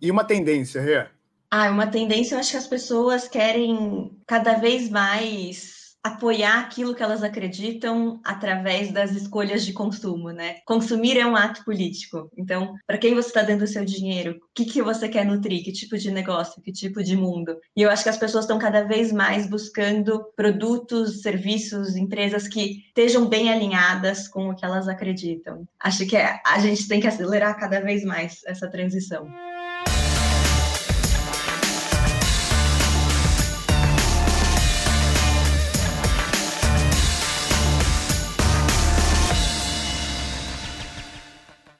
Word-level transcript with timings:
E 0.00 0.10
uma 0.10 0.24
tendência, 0.24 0.80
Rê? 0.80 1.06
Ah, 1.50 1.70
uma 1.70 1.86
tendência, 1.86 2.34
eu 2.34 2.38
acho 2.38 2.50
que 2.50 2.56
as 2.56 2.66
pessoas 2.66 3.26
querem 3.26 4.16
cada 4.26 4.54
vez 4.54 4.90
mais 4.90 5.78
apoiar 6.02 6.60
aquilo 6.60 6.94
que 6.94 7.02
elas 7.02 7.22
acreditam 7.22 8.20
através 8.24 8.92
das 8.92 9.12
escolhas 9.12 9.64
de 9.64 9.72
consumo, 9.72 10.30
né? 10.30 10.56
Consumir 10.64 11.18
é 11.18 11.26
um 11.26 11.36
ato 11.36 11.64
político. 11.64 12.30
Então, 12.36 12.74
para 12.86 12.98
quem 12.98 13.14
você 13.14 13.28
está 13.28 13.42
dando 13.42 13.62
o 13.62 13.66
seu 13.66 13.84
dinheiro? 13.84 14.32
O 14.32 14.40
que, 14.54 14.64
que 14.64 14.82
você 14.82 15.08
quer 15.08 15.24
nutrir? 15.24 15.64
Que 15.64 15.72
tipo 15.72 15.98
de 15.98 16.10
negócio? 16.10 16.62
Que 16.62 16.72
tipo 16.72 17.02
de 17.02 17.16
mundo? 17.16 17.58
E 17.76 17.82
eu 17.82 17.90
acho 17.90 18.04
que 18.04 18.08
as 18.08 18.16
pessoas 18.16 18.44
estão 18.44 18.58
cada 18.58 18.84
vez 18.84 19.12
mais 19.12 19.48
buscando 19.48 20.24
produtos, 20.36 21.22
serviços, 21.22 21.96
empresas 21.96 22.46
que 22.46 22.84
estejam 22.88 23.28
bem 23.28 23.50
alinhadas 23.50 24.28
com 24.28 24.50
o 24.50 24.54
que 24.54 24.64
elas 24.64 24.88
acreditam. 24.88 25.66
Acho 25.80 26.06
que 26.06 26.16
a 26.16 26.58
gente 26.60 26.86
tem 26.88 27.00
que 27.00 27.06
acelerar 27.08 27.58
cada 27.58 27.80
vez 27.80 28.04
mais 28.04 28.40
essa 28.46 28.68
transição. 28.70 29.28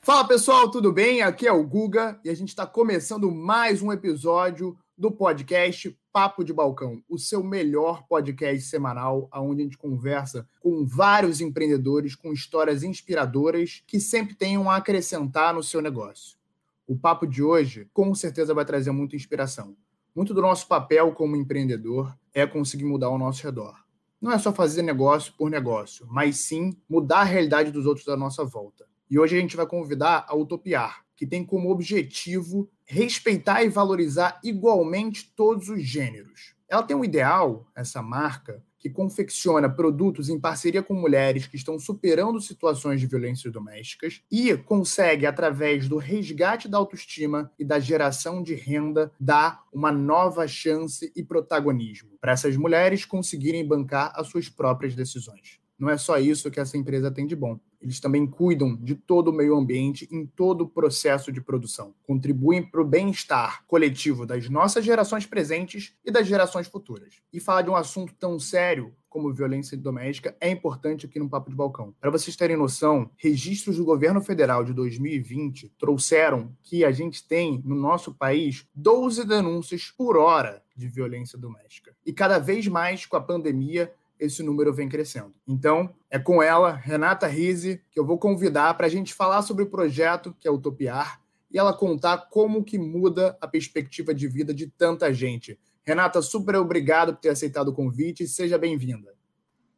Fala 0.08 0.26
pessoal, 0.26 0.70
tudo 0.70 0.90
bem? 0.90 1.20
Aqui 1.20 1.46
é 1.46 1.52
o 1.52 1.62
Guga 1.62 2.18
e 2.24 2.30
a 2.30 2.34
gente 2.34 2.48
está 2.48 2.66
começando 2.66 3.30
mais 3.30 3.82
um 3.82 3.92
episódio 3.92 4.74
do 4.96 5.12
podcast 5.12 5.94
Papo 6.10 6.42
de 6.42 6.50
Balcão, 6.50 7.02
o 7.06 7.18
seu 7.18 7.44
melhor 7.44 8.06
podcast 8.08 8.62
semanal, 8.62 9.28
onde 9.34 9.60
a 9.60 9.64
gente 9.64 9.76
conversa 9.76 10.48
com 10.60 10.86
vários 10.86 11.42
empreendedores 11.42 12.14
com 12.14 12.32
histórias 12.32 12.82
inspiradoras 12.82 13.82
que 13.86 14.00
sempre 14.00 14.34
tenham 14.34 14.70
a 14.70 14.76
acrescentar 14.76 15.52
no 15.52 15.62
seu 15.62 15.82
negócio. 15.82 16.38
O 16.86 16.96
papo 16.96 17.26
de 17.26 17.42
hoje 17.42 17.86
com 17.92 18.14
certeza 18.14 18.54
vai 18.54 18.64
trazer 18.64 18.92
muita 18.92 19.14
inspiração. 19.14 19.76
Muito 20.16 20.32
do 20.32 20.40
nosso 20.40 20.66
papel 20.66 21.12
como 21.12 21.36
empreendedor 21.36 22.16
é 22.32 22.46
conseguir 22.46 22.86
mudar 22.86 23.10
o 23.10 23.18
nosso 23.18 23.42
redor. 23.42 23.78
Não 24.18 24.32
é 24.32 24.38
só 24.38 24.54
fazer 24.54 24.80
negócio 24.80 25.34
por 25.36 25.50
negócio, 25.50 26.06
mas 26.08 26.38
sim 26.38 26.74
mudar 26.88 27.18
a 27.18 27.24
realidade 27.24 27.70
dos 27.70 27.84
outros 27.84 28.08
à 28.08 28.16
nossa 28.16 28.42
volta. 28.42 28.88
E 29.10 29.18
hoje 29.18 29.36
a 29.36 29.40
gente 29.40 29.56
vai 29.56 29.66
convidar 29.66 30.26
a 30.28 30.36
Utopiar, 30.36 31.04
que 31.16 31.26
tem 31.26 31.44
como 31.44 31.70
objetivo 31.70 32.70
respeitar 32.84 33.62
e 33.62 33.68
valorizar 33.68 34.40
igualmente 34.44 35.32
todos 35.34 35.68
os 35.68 35.82
gêneros. 35.82 36.54
Ela 36.68 36.82
tem 36.82 36.96
um 36.96 37.04
ideal, 37.04 37.66
essa 37.74 38.02
marca, 38.02 38.62
que 38.78 38.88
confecciona 38.88 39.68
produtos 39.68 40.28
em 40.28 40.38
parceria 40.38 40.82
com 40.82 40.94
mulheres 40.94 41.46
que 41.46 41.56
estão 41.56 41.78
superando 41.78 42.40
situações 42.40 43.00
de 43.00 43.06
violência 43.06 43.50
domésticas 43.50 44.22
e 44.30 44.56
consegue, 44.56 45.26
através 45.26 45.88
do 45.88 45.96
resgate 45.96 46.68
da 46.68 46.78
autoestima 46.78 47.50
e 47.58 47.64
da 47.64 47.80
geração 47.80 48.42
de 48.42 48.54
renda, 48.54 49.10
dar 49.18 49.64
uma 49.72 49.90
nova 49.90 50.46
chance 50.46 51.12
e 51.16 51.24
protagonismo 51.24 52.10
para 52.20 52.32
essas 52.32 52.56
mulheres 52.56 53.04
conseguirem 53.04 53.66
bancar 53.66 54.12
as 54.14 54.28
suas 54.28 54.48
próprias 54.48 54.94
decisões. 54.94 55.58
Não 55.78 55.88
é 55.88 55.96
só 55.96 56.18
isso 56.18 56.50
que 56.50 56.58
essa 56.58 56.76
empresa 56.76 57.10
tem 57.10 57.26
de 57.26 57.36
bom. 57.36 57.58
Eles 57.80 58.00
também 58.00 58.26
cuidam 58.26 58.74
de 58.74 58.96
todo 58.96 59.28
o 59.28 59.32
meio 59.32 59.56
ambiente 59.56 60.08
em 60.10 60.26
todo 60.26 60.62
o 60.62 60.68
processo 60.68 61.30
de 61.30 61.40
produção. 61.40 61.94
Contribuem 62.04 62.62
para 62.62 62.82
o 62.82 62.84
bem-estar 62.84 63.64
coletivo 63.66 64.26
das 64.26 64.48
nossas 64.48 64.84
gerações 64.84 65.24
presentes 65.24 65.94
e 66.04 66.10
das 66.10 66.26
gerações 66.26 66.66
futuras. 66.66 67.14
E 67.32 67.38
falar 67.38 67.62
de 67.62 67.70
um 67.70 67.76
assunto 67.76 68.12
tão 68.18 68.38
sério 68.40 68.92
como 69.08 69.32
violência 69.32 69.76
doméstica 69.76 70.36
é 70.40 70.50
importante 70.50 71.06
aqui 71.06 71.18
no 71.18 71.28
Papo 71.28 71.50
de 71.50 71.56
Balcão. 71.56 71.94
Para 72.00 72.10
vocês 72.10 72.36
terem 72.36 72.56
noção, 72.56 73.10
registros 73.16 73.76
do 73.76 73.84
governo 73.84 74.20
federal 74.20 74.64
de 74.64 74.72
2020 74.72 75.72
trouxeram 75.78 76.52
que 76.62 76.84
a 76.84 76.90
gente 76.90 77.26
tem 77.26 77.62
no 77.64 77.74
nosso 77.74 78.12
país 78.12 78.66
12 78.74 79.26
denúncias 79.26 79.92
por 79.96 80.16
hora 80.16 80.62
de 80.76 80.88
violência 80.88 81.38
doméstica. 81.38 81.94
E 82.04 82.12
cada 82.12 82.38
vez 82.38 82.66
mais 82.68 83.06
com 83.06 83.16
a 83.16 83.20
pandemia, 83.20 83.92
esse 84.18 84.42
número 84.42 84.72
vem 84.72 84.88
crescendo. 84.88 85.34
Então, 85.46 85.94
é 86.10 86.18
com 86.18 86.42
ela, 86.42 86.72
Renata 86.72 87.26
Rise, 87.26 87.82
que 87.90 87.98
eu 87.98 88.04
vou 88.04 88.18
convidar 88.18 88.74
para 88.74 88.86
a 88.86 88.90
gente 88.90 89.14
falar 89.14 89.42
sobre 89.42 89.64
o 89.64 89.70
projeto 89.70 90.34
que 90.38 90.48
é 90.48 90.50
Utopiar 90.50 91.20
e 91.50 91.58
ela 91.58 91.72
contar 91.72 92.28
como 92.30 92.64
que 92.64 92.78
muda 92.78 93.36
a 93.40 93.48
perspectiva 93.48 94.14
de 94.14 94.28
vida 94.28 94.52
de 94.52 94.66
tanta 94.66 95.12
gente. 95.12 95.58
Renata, 95.84 96.20
super 96.20 96.56
obrigado 96.56 97.14
por 97.14 97.20
ter 97.20 97.30
aceitado 97.30 97.68
o 97.68 97.74
convite 97.74 98.24
e 98.24 98.28
seja 98.28 98.58
bem-vinda. 98.58 99.14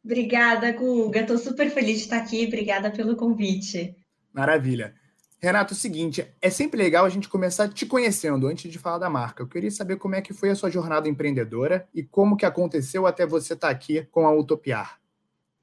Obrigada, 0.03 0.71
Guga. 0.71 1.21
Estou 1.21 1.37
super 1.37 1.69
feliz 1.69 1.97
de 1.97 2.03
estar 2.03 2.17
aqui. 2.17 2.45
Obrigada 2.45 2.91
pelo 2.91 3.15
convite. 3.15 3.95
Maravilha. 4.33 4.95
Renato, 5.43 5.73
é 5.73 5.75
o 5.75 5.77
seguinte, 5.77 6.27
é 6.39 6.49
sempre 6.51 6.79
legal 6.79 7.03
a 7.03 7.09
gente 7.09 7.27
começar 7.27 7.67
te 7.67 7.83
conhecendo 7.83 8.45
antes 8.45 8.71
de 8.71 8.77
falar 8.77 8.99
da 8.99 9.09
marca. 9.09 9.41
Eu 9.41 9.47
queria 9.47 9.71
saber 9.71 9.97
como 9.97 10.13
é 10.13 10.21
que 10.21 10.35
foi 10.35 10.51
a 10.51 10.55
sua 10.55 10.69
jornada 10.69 11.09
empreendedora 11.09 11.87
e 11.95 12.03
como 12.03 12.37
que 12.37 12.45
aconteceu 12.45 13.07
até 13.07 13.25
você 13.25 13.53
estar 13.53 13.67
tá 13.67 13.73
aqui 13.73 14.07
com 14.11 14.27
a 14.27 14.31
Utopiar. 14.31 14.99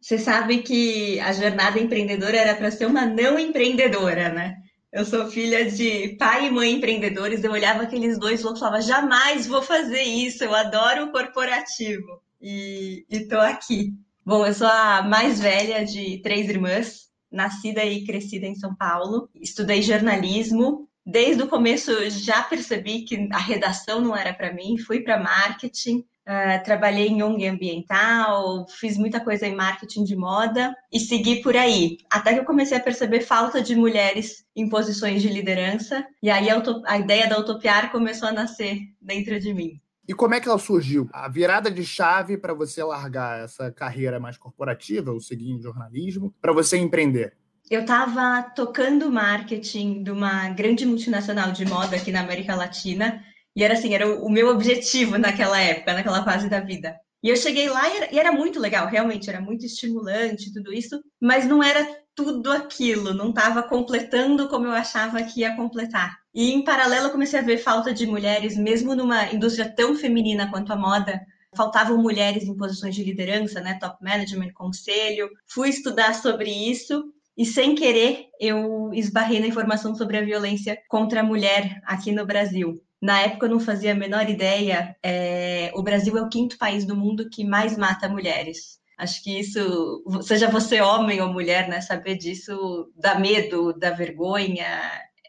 Você 0.01 0.19
sabe 0.19 0.63
que 0.63 1.21
a 1.21 1.33
jornada 1.33 1.79
empreendedora 1.79 2.37
era 2.37 2.57
para 2.57 2.73
ser 2.73 2.87
uma 2.87 3.07
não 3.07 3.39
empreendedora, 3.39 4.31
né? 4.31 4.57
Eu 4.93 5.05
sou 5.05 5.31
filha 5.31 5.71
de 5.71 6.17
pai 6.19 6.47
e 6.47 6.51
mãe 6.51 6.73
empreendedores, 6.73 7.45
eu 7.45 7.53
olhava 7.53 7.85
aqueles 7.85 8.19
dois 8.19 8.41
e 8.41 8.43
falava, 8.43 8.81
jamais 8.81 9.47
vou 9.47 9.63
fazer 9.63 10.03
isso, 10.03 10.43
eu 10.43 10.55
adoro 10.55 11.05
o 11.05 11.13
corporativo. 11.13 12.21
E 12.41 13.05
estou 13.09 13.41
aqui. 13.41 13.93
Bom, 14.25 14.45
eu 14.45 14.55
sou 14.55 14.67
a 14.67 15.03
mais 15.03 15.39
velha 15.39 15.85
de 15.85 16.21
três 16.23 16.49
irmãs, 16.49 17.08
nascida 17.31 17.85
e 17.85 18.05
crescida 18.05 18.47
em 18.47 18.55
São 18.55 18.75
Paulo, 18.75 19.29
estudei 19.35 19.83
jornalismo. 19.83 20.89
Desde 21.05 21.43
o 21.43 21.49
começo 21.49 21.93
já 22.11 22.43
percebi 22.43 23.03
que 23.03 23.29
a 23.33 23.39
redação 23.39 24.01
não 24.01 24.17
era 24.17 24.33
para 24.33 24.53
mim, 24.53 24.77
fui 24.77 25.01
para 25.01 25.19
marketing, 25.23 25.99
uh, 26.29 26.63
trabalhei 26.63 27.09
em 27.09 27.23
ONG 27.23 27.47
ambiental, 27.47 28.67
fiz 28.69 28.99
muita 28.99 29.19
coisa 29.19 29.47
em 29.47 29.55
marketing 29.55 30.05
de 30.05 30.15
moda 30.15 30.75
e 30.93 31.01
segui 31.01 31.41
por 31.41 31.57
aí. 31.57 31.97
Até 32.11 32.35
que 32.35 32.41
eu 32.41 32.45
comecei 32.45 32.77
a 32.77 32.83
perceber 32.83 33.23
falta 33.23 33.63
de 33.63 33.75
mulheres 33.75 34.45
em 34.55 34.69
posições 34.69 35.23
de 35.23 35.29
liderança, 35.29 36.07
e 36.23 36.29
aí 36.29 36.51
a, 36.51 36.63
a 36.85 36.99
ideia 36.99 37.27
da 37.27 37.39
Utopiar 37.39 37.91
começou 37.91 38.29
a 38.29 38.33
nascer 38.33 38.79
dentro 39.01 39.41
de 39.41 39.55
mim. 39.55 39.81
E 40.09 40.15
como 40.15 40.35
é 40.35 40.41
que 40.41 40.49
ela 40.49 40.59
surgiu? 40.59 41.07
A 41.13 41.29
virada 41.29 41.71
de 41.71 41.85
chave 41.85 42.39
para 42.39 42.55
você 42.55 42.83
largar 42.83 43.45
essa 43.45 43.71
carreira 43.71 44.19
mais 44.19 44.39
corporativa, 44.39 45.13
ou 45.13 45.21
seguir 45.21 45.61
jornalismo, 45.61 46.35
para 46.41 46.51
você 46.51 46.79
empreender? 46.79 47.37
Eu 47.71 47.83
estava 47.83 48.43
tocando 48.57 49.13
marketing 49.13 50.03
de 50.03 50.11
uma 50.11 50.49
grande 50.49 50.87
multinacional 50.87 51.53
de 51.53 51.67
moda 51.67 51.97
aqui 51.97 52.11
na 52.11 52.21
América 52.21 52.55
Latina, 52.55 53.23
e 53.55 53.63
era 53.63 53.75
assim, 53.75 53.95
era 53.95 54.09
o 54.09 54.31
meu 54.31 54.49
objetivo 54.49 55.19
naquela 55.19 55.61
época, 55.61 55.93
naquela 55.93 56.25
fase 56.25 56.49
da 56.49 56.61
vida. 56.61 56.97
E 57.23 57.29
eu 57.29 57.37
cheguei 57.37 57.69
lá 57.69 57.87
e 57.87 57.97
era, 57.99 58.15
e 58.15 58.19
era 58.19 58.33
muito 58.33 58.59
legal, 58.59 58.89
realmente, 58.89 59.29
era 59.29 59.43
muito 59.43 59.67
estimulante 59.67 60.55
tudo 60.55 60.73
isso, 60.73 60.99
mas 61.21 61.45
não 61.45 61.63
era 61.63 61.87
tudo 62.15 62.51
aquilo, 62.51 63.13
não 63.13 63.29
estava 63.29 63.63
completando 63.63 64.49
como 64.49 64.67
eu 64.67 64.73
achava 64.73 65.23
que 65.23 65.41
ia 65.41 65.55
completar. 65.55 66.17
E 66.39 66.53
em 66.53 66.63
paralelo 66.63 67.07
eu 67.07 67.11
comecei 67.11 67.37
a 67.37 67.43
ver 67.43 67.59
falta 67.59 67.93
de 67.93 68.07
mulheres, 68.07 68.57
mesmo 68.57 68.95
numa 68.95 69.25
indústria 69.33 69.69
tão 69.69 69.97
feminina 69.97 70.49
quanto 70.49 70.73
a 70.73 70.77
moda, 70.77 71.21
faltavam 71.53 72.01
mulheres 72.01 72.45
em 72.45 72.57
posições 72.57 72.95
de 72.95 73.03
liderança, 73.03 73.61
né, 73.61 73.77
top 73.81 73.97
management, 74.01 74.53
conselho. 74.53 75.29
Fui 75.49 75.69
estudar 75.69 76.15
sobre 76.15 76.49
isso 76.49 77.13
e 77.37 77.45
sem 77.45 77.75
querer 77.75 78.27
eu 78.41 78.93
esbarrei 78.95 79.41
na 79.41 79.49
informação 79.49 79.97
sobre 79.97 80.17
a 80.17 80.25
violência 80.25 80.79
contra 80.89 81.23
a 81.23 81.25
mulher 81.25 81.81
aqui 81.85 82.13
no 82.13 82.25
Brasil. 82.25 82.81
Na 83.03 83.21
época 83.21 83.47
eu 83.47 83.51
não 83.51 83.59
fazia 83.59 83.91
a 83.91 83.97
menor 83.97 84.31
ideia. 84.31 84.95
É... 85.03 85.73
o 85.75 85.83
Brasil 85.83 86.17
é 86.17 86.23
o 86.23 86.29
quinto 86.29 86.57
país 86.57 86.85
do 86.85 86.95
mundo 86.95 87.29
que 87.29 87.45
mais 87.45 87.77
mata 87.77 88.09
mulheres. 88.09 88.79
Acho 88.97 89.25
que 89.25 89.41
isso, 89.41 90.05
seja 90.23 90.49
você 90.49 90.81
homem 90.81 91.21
ou 91.21 91.33
mulher, 91.33 91.69
né, 91.69 91.81
saber 91.81 92.17
disso 92.17 92.93
dá 92.97 93.19
medo, 93.19 93.73
dá 93.73 93.91
vergonha, 93.91 94.67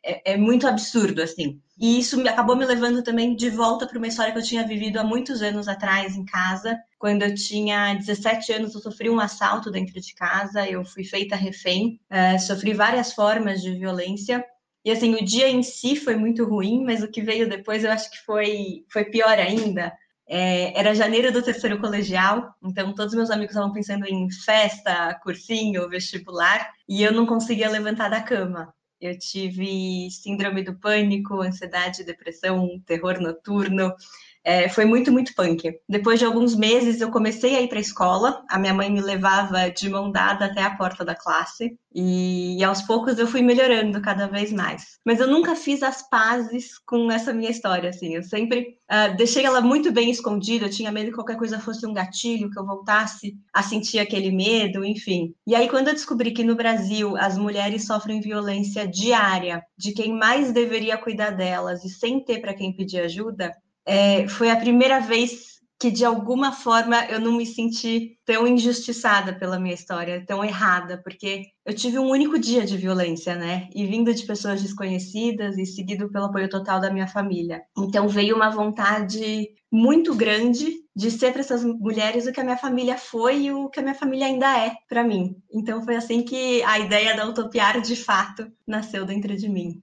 é, 0.03 0.33
é 0.33 0.37
muito 0.37 0.67
absurdo, 0.67 1.21
assim. 1.21 1.61
E 1.79 1.99
isso 1.99 2.19
acabou 2.27 2.55
me 2.55 2.65
levando 2.65 3.01
também 3.03 3.35
de 3.35 3.49
volta 3.49 3.87
para 3.87 3.97
uma 3.97 4.07
história 4.07 4.31
que 4.31 4.39
eu 4.39 4.43
tinha 4.43 4.67
vivido 4.67 4.97
há 4.97 5.03
muitos 5.03 5.41
anos 5.41 5.67
atrás 5.67 6.15
em 6.15 6.25
casa. 6.25 6.77
Quando 6.97 7.23
eu 7.23 7.33
tinha 7.33 7.93
17 7.93 8.53
anos, 8.53 8.75
eu 8.75 8.81
sofri 8.81 9.09
um 9.09 9.19
assalto 9.19 9.71
dentro 9.71 9.99
de 9.99 10.13
casa, 10.13 10.67
eu 10.67 10.83
fui 10.83 11.03
feita 11.03 11.35
refém, 11.35 11.99
uh, 12.11 12.39
sofri 12.39 12.73
várias 12.73 13.13
formas 13.13 13.61
de 13.61 13.71
violência. 13.71 14.43
E 14.83 14.91
assim, 14.91 15.15
o 15.15 15.23
dia 15.23 15.49
em 15.49 15.63
si 15.63 15.95
foi 15.95 16.15
muito 16.15 16.45
ruim, 16.45 16.83
mas 16.83 17.03
o 17.03 17.07
que 17.09 17.21
veio 17.21 17.49
depois 17.49 17.83
eu 17.83 17.91
acho 17.91 18.09
que 18.11 18.17
foi, 18.25 18.85
foi 18.89 19.05
pior 19.05 19.37
ainda 19.37 19.93
é, 20.29 20.79
era 20.79 20.93
janeiro 20.93 21.31
do 21.33 21.41
terceiro 21.41 21.79
colegial, 21.79 22.53
então 22.63 22.93
todos 22.93 23.15
meus 23.15 23.31
amigos 23.31 23.55
estavam 23.55 23.73
pensando 23.73 24.05
em 24.05 24.29
festa, 24.29 25.19
cursinho, 25.23 25.89
vestibular, 25.89 26.71
e 26.87 27.01
eu 27.01 27.11
não 27.11 27.25
conseguia 27.25 27.67
levantar 27.67 28.09
da 28.09 28.21
cama. 28.21 28.71
Eu 29.01 29.17
tive 29.17 30.09
síndrome 30.11 30.61
do 30.63 30.75
pânico, 30.75 31.41
ansiedade, 31.41 32.03
depressão, 32.03 32.79
terror 32.85 33.19
noturno. 33.21 33.95
É, 34.43 34.69
foi 34.69 34.85
muito, 34.85 35.11
muito 35.11 35.33
punk. 35.35 35.71
Depois 35.87 36.17
de 36.17 36.25
alguns 36.25 36.55
meses, 36.55 37.01
eu 37.01 37.11
comecei 37.11 37.55
a 37.55 37.61
ir 37.61 37.67
para 37.67 37.77
a 37.77 37.81
escola. 37.81 38.43
A 38.49 38.57
minha 38.57 38.73
mãe 38.73 38.89
me 38.89 39.01
levava 39.01 39.69
de 39.69 39.89
mão 39.89 40.11
dada 40.11 40.45
até 40.45 40.63
a 40.63 40.75
porta 40.75 41.03
da 41.03 41.15
classe. 41.15 41.77
E, 41.93 42.57
e, 42.57 42.63
aos 42.63 42.81
poucos 42.83 43.17
eu 43.17 43.27
fui 43.27 43.41
melhorando 43.41 43.99
cada 44.01 44.27
vez 44.27 44.51
mais. 44.51 44.99
Mas 45.05 45.19
eu 45.19 45.27
nunca 45.27 45.55
fiz 45.55 45.83
as 45.83 46.07
pazes 46.07 46.77
com 46.79 47.11
essa 47.11 47.33
minha 47.33 47.49
história, 47.49 47.89
assim. 47.89 48.15
Eu 48.15 48.23
sempre 48.23 48.77
uh, 48.89 49.15
deixei 49.17 49.43
ela 49.45 49.59
muito 49.59 49.91
bem 49.91 50.09
escondida. 50.09 50.65
Eu 50.65 50.69
tinha 50.71 50.91
medo 50.91 51.09
que 51.09 51.15
qualquer 51.15 51.37
coisa 51.37 51.59
fosse 51.59 51.85
um 51.85 51.93
gatilho, 51.93 52.49
que 52.49 52.59
eu 52.59 52.65
voltasse 52.65 53.35
a 53.53 53.61
sentir 53.61 53.99
aquele 53.99 54.31
medo, 54.31 54.85
enfim. 54.85 55.33
E 55.45 55.55
aí, 55.55 55.67
quando 55.67 55.89
eu 55.89 55.93
descobri 55.93 56.31
que 56.31 56.43
no 56.43 56.55
Brasil 56.55 57.17
as 57.17 57.37
mulheres 57.37 57.85
sofrem 57.85 58.21
violência 58.21 58.87
diária 58.87 59.63
de 59.77 59.91
quem 59.91 60.13
mais 60.13 60.51
deveria 60.51 60.97
cuidar 60.97 61.31
delas 61.31 61.83
e 61.83 61.89
sem 61.89 62.23
ter 62.23 62.39
para 62.39 62.53
quem 62.53 62.75
pedir 62.75 62.99
ajuda, 62.99 63.51
é, 63.89 64.27
foi 64.27 64.51
a 64.51 64.55
primeira 64.55 64.99
vez 64.99 65.49
que 65.79 65.89
de 65.89 66.03
alguma 66.05 66.51
forma 66.51 67.05
eu 67.05 67.19
não 67.19 67.31
me 67.31 67.45
senti 67.45 68.17
tão 68.25 68.45
injustiçada 68.45 69.33
pela 69.33 69.57
minha 69.57 69.73
história, 69.73 70.23
tão 70.27 70.43
errada, 70.43 71.01
porque 71.01 71.45
eu 71.65 71.73
tive 71.73 71.97
um 71.97 72.09
único 72.09 72.37
dia 72.37 72.65
de 72.65 72.77
violência, 72.77 73.33
né? 73.35 73.67
E 73.73 73.87
vindo 73.87 74.13
de 74.13 74.25
pessoas 74.25 74.61
desconhecidas 74.61 75.57
e 75.57 75.65
seguido 75.65 76.11
pelo 76.11 76.25
apoio 76.25 76.49
total 76.49 76.79
da 76.79 76.91
minha 76.91 77.07
família. 77.07 77.63
Então 77.77 78.07
veio 78.09 78.35
uma 78.35 78.49
vontade 78.49 79.47
muito 79.71 80.13
grande 80.13 80.69
de 80.95 81.09
ser 81.09 81.31
para 81.31 81.41
essas 81.41 81.63
mulheres 81.63 82.27
o 82.27 82.31
que 82.33 82.41
a 82.41 82.43
minha 82.43 82.57
família 82.57 82.97
foi 82.97 83.43
e 83.43 83.51
o 83.51 83.69
que 83.69 83.79
a 83.79 83.83
minha 83.83 83.95
família 83.95 84.27
ainda 84.27 84.59
é 84.59 84.73
para 84.87 85.03
mim. 85.03 85.35
Então 85.51 85.81
foi 85.81 85.95
assim 85.95 86.21
que 86.21 86.61
a 86.63 86.77
ideia 86.77 87.15
da 87.15 87.25
Utopiar 87.25 87.81
de 87.81 87.95
fato 87.95 88.51
nasceu 88.67 89.05
dentro 89.05 89.35
de 89.35 89.47
mim. 89.49 89.81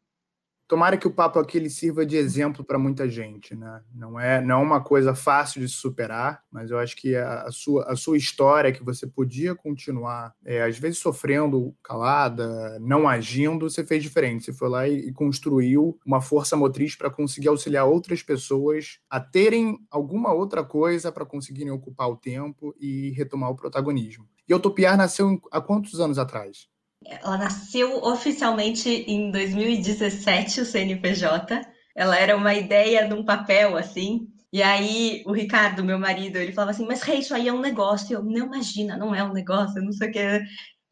Tomara 0.68 0.96
que 0.96 1.06
o 1.06 1.12
papo 1.12 1.38
aqui 1.38 1.58
ele 1.58 1.70
sirva 1.70 2.04
de 2.04 2.16
exemplo 2.16 2.64
para 2.64 2.78
muita 2.78 3.08
gente, 3.08 3.54
né? 3.54 3.80
Não 3.94 4.18
é, 4.18 4.40
não 4.40 4.60
é 4.60 4.62
uma 4.62 4.80
coisa 4.82 5.14
fácil 5.14 5.60
de 5.60 5.68
superar, 5.68 6.42
mas 6.50 6.70
eu 6.70 6.78
acho 6.78 6.96
que 6.96 7.14
a, 7.14 7.42
a 7.42 7.52
sua, 7.52 7.84
a 7.84 7.94
sua 7.94 8.16
história 8.16 8.72
que 8.72 8.82
você 8.82 9.06
podia 9.06 9.54
continuar, 9.54 10.34
é, 10.44 10.62
às 10.62 10.76
vezes 10.76 10.98
sofrendo 10.98 11.72
calada, 11.84 12.78
não 12.80 13.08
agindo, 13.08 13.70
você 13.70 13.84
fez 13.84 14.02
diferente. 14.02 14.44
Você 14.44 14.52
foi 14.52 14.68
lá 14.68 14.88
e, 14.88 15.08
e 15.08 15.12
construiu 15.12 15.98
uma 16.04 16.20
força 16.20 16.56
motriz 16.56 16.96
para 16.96 17.10
conseguir 17.10 17.48
auxiliar 17.48 17.86
outras 17.86 18.22
pessoas 18.22 18.98
a 19.08 19.20
terem 19.20 19.78
alguma 19.88 20.32
outra 20.32 20.64
coisa 20.64 21.12
para 21.12 21.24
conseguirem 21.24 21.70
ocupar 21.70 22.08
o 22.08 22.16
tempo 22.16 22.74
e 22.80 23.10
retomar 23.10 23.50
o 23.50 23.56
protagonismo. 23.56 24.26
E 24.48 24.54
Utopiar 24.54 24.96
nasceu 24.96 25.40
há 25.50 25.60
quantos 25.60 26.00
anos 26.00 26.18
atrás? 26.18 26.68
Ela 27.08 27.38
nasceu 27.38 28.02
oficialmente 28.02 28.88
em 28.88 29.30
2017, 29.30 30.60
o 30.60 30.64
CNPJ. 30.64 31.60
Ela 31.94 32.18
era 32.18 32.36
uma 32.36 32.54
ideia 32.54 33.06
num 33.06 33.24
papel, 33.24 33.76
assim. 33.76 34.28
E 34.52 34.62
aí, 34.62 35.22
o 35.26 35.32
Ricardo, 35.32 35.84
meu 35.84 35.98
marido, 35.98 36.36
ele 36.36 36.52
falava 36.52 36.70
assim, 36.70 36.86
mas 36.86 37.02
Rei, 37.02 37.18
isso 37.18 37.34
aí 37.34 37.48
é 37.48 37.52
um 37.52 37.60
negócio. 37.60 38.10
E 38.10 38.14
eu, 38.14 38.22
não 38.22 38.46
imagina, 38.46 38.96
não 38.96 39.14
é 39.14 39.22
um 39.22 39.32
negócio, 39.32 39.82
não 39.82 39.92
sei 39.92 40.08
o 40.08 40.12
que. 40.12 40.40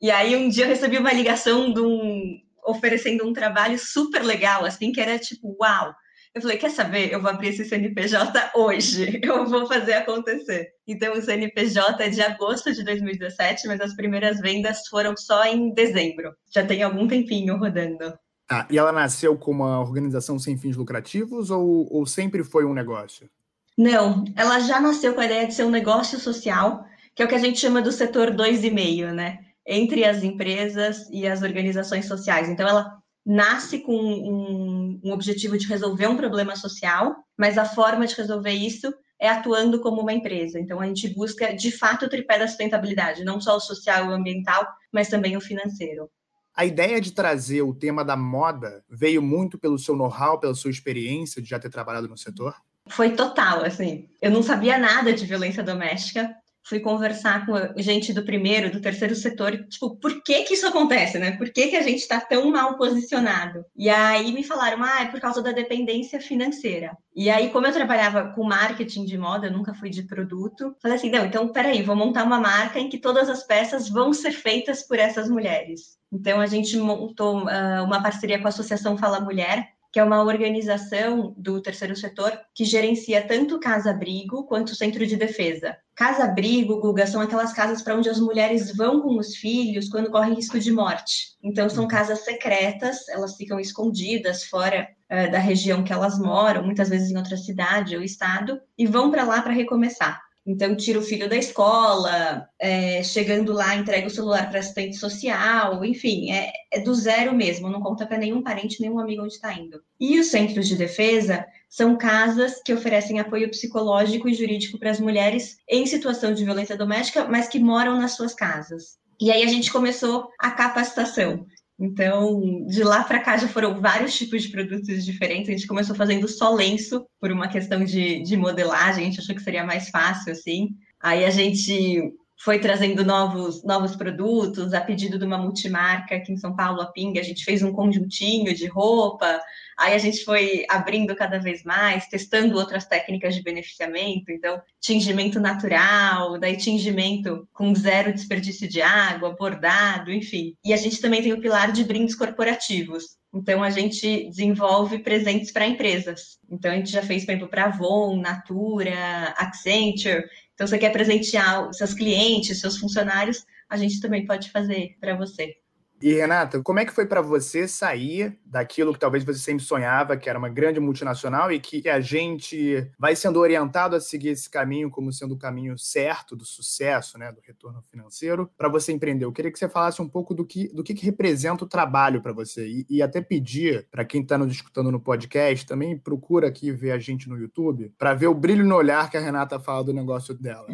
E 0.00 0.10
aí, 0.10 0.36
um 0.36 0.48
dia 0.48 0.64
eu 0.64 0.68
recebi 0.68 0.98
uma 0.98 1.12
ligação 1.12 1.72
de 1.72 1.80
um, 1.80 2.38
oferecendo 2.66 3.26
um 3.26 3.32
trabalho 3.32 3.78
super 3.78 4.22
legal, 4.22 4.64
assim, 4.64 4.92
que 4.92 5.00
era 5.00 5.18
tipo, 5.18 5.56
uau, 5.60 5.94
eu 6.34 6.42
falei, 6.42 6.56
quer 6.56 6.70
saber? 6.70 7.12
Eu 7.12 7.20
vou 7.20 7.30
abrir 7.30 7.50
esse 7.50 7.64
CNPJ 7.64 8.50
hoje, 8.56 9.20
eu 9.22 9.46
vou 9.46 9.66
fazer 9.68 9.92
acontecer. 9.92 10.68
Então, 10.86 11.14
o 11.14 11.22
CNPJ 11.22 12.02
é 12.02 12.08
de 12.08 12.20
agosto 12.20 12.72
de 12.72 12.82
2017, 12.82 13.68
mas 13.68 13.80
as 13.80 13.94
primeiras 13.94 14.40
vendas 14.40 14.88
foram 14.88 15.16
só 15.16 15.44
em 15.44 15.72
dezembro. 15.72 16.34
Já 16.52 16.66
tem 16.66 16.82
algum 16.82 17.06
tempinho 17.06 17.56
rodando. 17.56 18.12
Ah, 18.50 18.66
e 18.68 18.76
ela 18.76 18.90
nasceu 18.90 19.38
como 19.38 19.62
uma 19.62 19.80
organização 19.80 20.38
sem 20.38 20.58
fins 20.58 20.76
lucrativos 20.76 21.50
ou, 21.50 21.86
ou 21.90 22.04
sempre 22.04 22.42
foi 22.42 22.64
um 22.64 22.74
negócio? 22.74 23.30
Não, 23.78 24.24
ela 24.36 24.58
já 24.58 24.80
nasceu 24.80 25.14
com 25.14 25.20
a 25.20 25.26
ideia 25.26 25.46
de 25.46 25.54
ser 25.54 25.64
um 25.64 25.70
negócio 25.70 26.18
social, 26.18 26.84
que 27.14 27.22
é 27.22 27.26
o 27.26 27.28
que 27.28 27.34
a 27.34 27.38
gente 27.38 27.60
chama 27.60 27.80
do 27.80 27.92
setor 27.92 28.32
2,5, 28.32 29.12
né? 29.12 29.38
Entre 29.66 30.04
as 30.04 30.22
empresas 30.22 31.08
e 31.10 31.26
as 31.26 31.42
organizações 31.42 32.06
sociais. 32.06 32.48
Então, 32.48 32.68
ela 32.68 32.98
nasce 33.24 33.78
com 33.78 33.96
um, 33.96 34.73
um, 35.02 35.12
objetivo 35.12 35.56
de 35.56 35.66
resolver 35.66 36.06
um 36.06 36.16
problema 36.16 36.54
social, 36.56 37.16
mas 37.36 37.58
a 37.58 37.64
forma 37.64 38.06
de 38.06 38.14
resolver 38.14 38.52
isso 38.52 38.92
é 39.20 39.28
atuando 39.28 39.80
como 39.80 40.02
uma 40.02 40.12
empresa. 40.12 40.58
Então, 40.58 40.80
a 40.80 40.86
gente 40.86 41.08
busca, 41.08 41.54
de 41.54 41.70
fato, 41.70 42.06
o 42.06 42.08
tripé 42.08 42.38
da 42.38 42.48
sustentabilidade, 42.48 43.24
não 43.24 43.40
só 43.40 43.56
o 43.56 43.60
social 43.60 44.06
e 44.06 44.08
o 44.08 44.12
ambiental, 44.12 44.66
mas 44.92 45.08
também 45.08 45.36
o 45.36 45.40
financeiro. 45.40 46.10
A 46.54 46.64
ideia 46.64 47.00
de 47.00 47.12
trazer 47.12 47.62
o 47.62 47.74
tema 47.74 48.04
da 48.04 48.16
moda 48.16 48.84
veio 48.88 49.20
muito 49.20 49.58
pelo 49.58 49.78
seu 49.78 49.96
know-how, 49.96 50.38
pela 50.38 50.54
sua 50.54 50.70
experiência 50.70 51.42
de 51.42 51.48
já 51.48 51.58
ter 51.58 51.68
trabalhado 51.68 52.08
no 52.08 52.16
setor? 52.16 52.54
Foi 52.88 53.10
total, 53.10 53.64
assim. 53.64 54.08
Eu 54.20 54.30
não 54.30 54.42
sabia 54.42 54.78
nada 54.78 55.12
de 55.12 55.24
violência 55.24 55.62
doméstica, 55.62 56.34
fui 56.64 56.80
conversar 56.80 57.44
com 57.44 57.52
gente 57.76 58.12
do 58.12 58.24
primeiro, 58.24 58.70
do 58.70 58.80
terceiro 58.80 59.14
setor, 59.14 59.66
tipo, 59.68 59.96
por 59.96 60.22
que 60.22 60.42
que 60.44 60.54
isso 60.54 60.66
acontece, 60.66 61.18
né? 61.18 61.32
Por 61.32 61.50
que 61.50 61.68
que 61.68 61.76
a 61.76 61.82
gente 61.82 61.98
está 61.98 62.20
tão 62.20 62.50
mal 62.50 62.76
posicionado? 62.76 63.64
E 63.76 63.90
aí 63.90 64.32
me 64.32 64.42
falaram, 64.42 64.82
ah, 64.82 65.02
é 65.02 65.06
por 65.06 65.20
causa 65.20 65.42
da 65.42 65.52
dependência 65.52 66.20
financeira. 66.20 66.96
E 67.14 67.30
aí, 67.30 67.50
como 67.50 67.66
eu 67.66 67.72
trabalhava 67.72 68.32
com 68.34 68.42
marketing 68.42 69.04
de 69.04 69.18
moda, 69.18 69.46
eu 69.46 69.52
nunca 69.52 69.74
fui 69.74 69.90
de 69.90 70.02
produto, 70.02 70.74
falei 70.80 70.96
assim, 70.96 71.10
não, 71.10 71.26
então 71.26 71.48
peraí, 71.48 71.82
vou 71.82 71.94
montar 71.94 72.24
uma 72.24 72.40
marca 72.40 72.78
em 72.78 72.88
que 72.88 72.98
todas 72.98 73.28
as 73.28 73.44
peças 73.44 73.88
vão 73.88 74.12
ser 74.12 74.32
feitas 74.32 74.82
por 74.82 74.98
essas 74.98 75.28
mulheres. 75.28 75.98
Então 76.10 76.40
a 76.40 76.46
gente 76.46 76.76
montou 76.76 77.42
uh, 77.42 77.84
uma 77.84 78.02
parceria 78.02 78.38
com 78.38 78.46
a 78.46 78.48
Associação 78.48 78.96
Fala 78.96 79.20
Mulher, 79.20 79.73
que 79.94 80.00
é 80.00 80.02
uma 80.02 80.24
organização 80.24 81.32
do 81.38 81.62
terceiro 81.62 81.94
setor 81.94 82.36
que 82.52 82.64
gerencia 82.64 83.24
tanto 83.24 83.60
casa-abrigo 83.60 84.44
quanto 84.44 84.74
centro 84.74 85.06
de 85.06 85.16
defesa. 85.16 85.76
Casa-abrigo, 85.94 86.80
Guga, 86.80 87.06
são 87.06 87.20
aquelas 87.20 87.52
casas 87.52 87.80
para 87.80 87.94
onde 87.94 88.08
as 88.08 88.18
mulheres 88.18 88.76
vão 88.76 89.00
com 89.00 89.16
os 89.16 89.36
filhos 89.36 89.88
quando 89.88 90.10
correm 90.10 90.34
risco 90.34 90.58
de 90.58 90.72
morte. 90.72 91.36
Então, 91.40 91.70
são 91.70 91.86
casas 91.86 92.24
secretas, 92.24 93.08
elas 93.08 93.36
ficam 93.36 93.60
escondidas 93.60 94.42
fora 94.42 94.88
uh, 95.12 95.30
da 95.30 95.38
região 95.38 95.84
que 95.84 95.92
elas 95.92 96.18
moram, 96.18 96.64
muitas 96.64 96.88
vezes 96.88 97.12
em 97.12 97.16
outra 97.16 97.36
cidade 97.36 97.96
ou 97.96 98.02
estado, 98.02 98.60
e 98.76 98.88
vão 98.88 99.12
para 99.12 99.22
lá 99.22 99.42
para 99.42 99.52
recomeçar. 99.52 100.20
Então, 100.46 100.76
tira 100.76 100.98
o 100.98 101.02
filho 101.02 101.28
da 101.28 101.36
escola, 101.36 102.46
é, 102.58 103.02
chegando 103.02 103.52
lá, 103.52 103.74
entrega 103.74 104.06
o 104.06 104.10
celular 104.10 104.50
para 104.50 104.58
assistente 104.58 104.96
social, 104.96 105.82
enfim, 105.84 106.30
é, 106.32 106.52
é, 106.70 106.80
do 106.80 106.94
zero 106.94 107.34
mesmo, 107.34 107.70
não 107.70 107.80
conta 107.80 108.06
para 108.06 108.18
nenhum 108.18 108.42
parente, 108.42 108.80
nenhum 108.80 108.98
amigo 108.98 109.22
onde 109.22 109.32
está 109.32 109.52
indo. 109.54 109.80
E 109.98 110.20
os 110.20 110.26
centros 110.26 110.68
de 110.68 110.76
defesa 110.76 111.46
são 111.68 111.96
casas 111.96 112.62
que 112.62 112.74
oferecem 112.74 113.18
apoio 113.18 113.48
psicológico 113.48 114.28
e 114.28 114.34
jurídico 114.34 114.78
para 114.78 114.90
as 114.90 115.00
mulheres 115.00 115.56
em 115.68 115.86
situação 115.86 116.34
de 116.34 116.44
violência 116.44 116.76
doméstica, 116.76 117.24
mas 117.24 117.48
que 117.48 117.58
moram 117.58 117.98
nas 117.98 118.12
suas 118.12 118.34
casas. 118.34 118.98
E 119.20 119.30
aí 119.30 119.42
a 119.42 119.48
gente 119.48 119.72
começou 119.72 120.28
a 120.38 120.50
capacitação. 120.50 121.46
Então, 121.78 122.64
de 122.66 122.84
lá 122.84 123.02
para 123.02 123.18
cá 123.18 123.36
já 123.36 123.48
foram 123.48 123.80
vários 123.80 124.16
tipos 124.16 124.42
de 124.42 124.50
produtos 124.50 125.04
diferentes. 125.04 125.48
A 125.48 125.52
gente 125.52 125.66
começou 125.66 125.96
fazendo 125.96 126.28
só 126.28 126.54
lenço, 126.54 127.06
por 127.20 127.32
uma 127.32 127.48
questão 127.48 127.84
de, 127.84 128.22
de 128.22 128.36
modelagem, 128.36 129.02
a 129.02 129.06
gente 129.10 129.20
achou 129.20 129.34
que 129.34 129.42
seria 129.42 129.64
mais 129.64 129.88
fácil 129.88 130.32
assim. 130.32 130.68
Aí 131.00 131.24
a 131.24 131.30
gente 131.30 132.12
foi 132.36 132.58
trazendo 132.58 133.04
novos, 133.04 133.64
novos 133.64 133.96
produtos, 133.96 134.74
a 134.74 134.80
pedido 134.80 135.18
de 135.18 135.24
uma 135.24 135.38
multimarca 135.38 136.16
aqui 136.16 136.32
em 136.32 136.36
São 136.36 136.54
Paulo, 136.54 136.80
a 136.80 136.86
Ping, 136.86 137.18
a 137.18 137.22
gente 137.22 137.44
fez 137.44 137.62
um 137.62 137.72
conjuntinho 137.72 138.54
de 138.54 138.66
roupa, 138.66 139.40
Aí 139.76 139.94
a 139.94 139.98
gente 139.98 140.24
foi 140.24 140.64
abrindo 140.68 141.14
cada 141.16 141.38
vez 141.38 141.64
mais, 141.64 142.06
testando 142.06 142.56
outras 142.56 142.86
técnicas 142.86 143.34
de 143.34 143.42
beneficiamento, 143.42 144.30
então 144.30 144.60
tingimento 144.80 145.40
natural, 145.40 146.38
daí 146.38 146.56
tingimento 146.56 147.48
com 147.52 147.74
zero 147.74 148.12
desperdício 148.12 148.68
de 148.68 148.80
água, 148.80 149.34
bordado, 149.36 150.12
enfim. 150.12 150.56
E 150.64 150.72
a 150.72 150.76
gente 150.76 151.00
também 151.00 151.22
tem 151.22 151.32
o 151.32 151.40
pilar 151.40 151.72
de 151.72 151.84
brindes 151.84 152.14
corporativos. 152.14 153.16
Então 153.34 153.64
a 153.64 153.70
gente 153.70 154.28
desenvolve 154.28 155.00
presentes 155.00 155.50
para 155.50 155.66
empresas. 155.66 156.38
Então 156.48 156.70
a 156.70 156.76
gente 156.76 156.90
já 156.90 157.02
fez, 157.02 157.24
por 157.24 157.32
exemplo, 157.32 157.48
para 157.48 157.64
Avon, 157.64 158.20
Natura, 158.20 159.34
Accenture. 159.36 160.24
Então 160.54 160.66
você 160.66 160.78
quer 160.78 160.90
presentear 160.90 161.72
seus 161.74 161.94
clientes, 161.94 162.60
seus 162.60 162.78
funcionários, 162.78 163.44
a 163.68 163.76
gente 163.76 164.00
também 164.00 164.24
pode 164.24 164.50
fazer 164.50 164.96
para 165.00 165.16
você. 165.16 165.56
E 166.02 166.12
Renata, 166.12 166.60
como 166.62 166.78
é 166.78 166.84
que 166.84 166.92
foi 166.92 167.06
para 167.06 167.22
você 167.22 167.66
sair 167.66 168.38
daquilo 168.44 168.92
que 168.92 168.98
talvez 168.98 169.24
você 169.24 169.38
sempre 169.38 169.64
sonhava, 169.64 170.16
que 170.16 170.28
era 170.28 170.38
uma 170.38 170.48
grande 170.48 170.78
multinacional 170.78 171.50
e 171.50 171.58
que 171.58 171.88
a 171.88 172.00
gente 172.00 172.90
vai 172.98 173.16
sendo 173.16 173.40
orientado 173.40 173.96
a 173.96 174.00
seguir 174.00 174.28
esse 174.28 174.50
caminho 174.50 174.90
como 174.90 175.12
sendo 175.12 175.34
o 175.34 175.38
caminho 175.38 175.78
certo 175.78 176.36
do 176.36 176.44
sucesso, 176.44 177.18
né, 177.18 177.32
do 177.32 177.40
retorno 177.40 177.82
financeiro, 177.90 178.50
para 178.56 178.68
você 178.68 178.92
empreender? 178.92 179.24
Eu 179.24 179.32
queria 179.32 179.50
que 179.50 179.58
você 179.58 179.68
falasse 179.68 180.02
um 180.02 180.08
pouco 180.08 180.34
do 180.34 180.44
que, 180.44 180.68
do 180.74 180.82
que, 180.82 180.94
que 180.94 181.06
representa 181.06 181.64
o 181.64 181.68
trabalho 181.68 182.20
para 182.20 182.32
você 182.32 182.66
e, 182.66 182.86
e, 182.90 183.02
até 183.02 183.20
pedir 183.20 183.86
para 183.90 184.04
quem 184.04 184.20
está 184.20 184.36
nos 184.36 184.52
escutando 184.52 184.92
no 184.92 185.00
podcast, 185.00 185.64
também 185.66 185.96
procura 185.96 186.48
aqui 186.48 186.70
ver 186.70 186.90
a 186.90 186.98
gente 186.98 187.28
no 187.28 187.38
YouTube, 187.38 187.92
para 187.96 188.14
ver 188.14 188.26
o 188.26 188.34
brilho 188.34 188.64
no 188.64 188.74
olhar 188.74 189.10
que 189.10 189.16
a 189.16 189.20
Renata 189.20 189.58
fala 189.58 189.84
do 189.84 189.94
negócio 189.94 190.34
dela. 190.34 190.66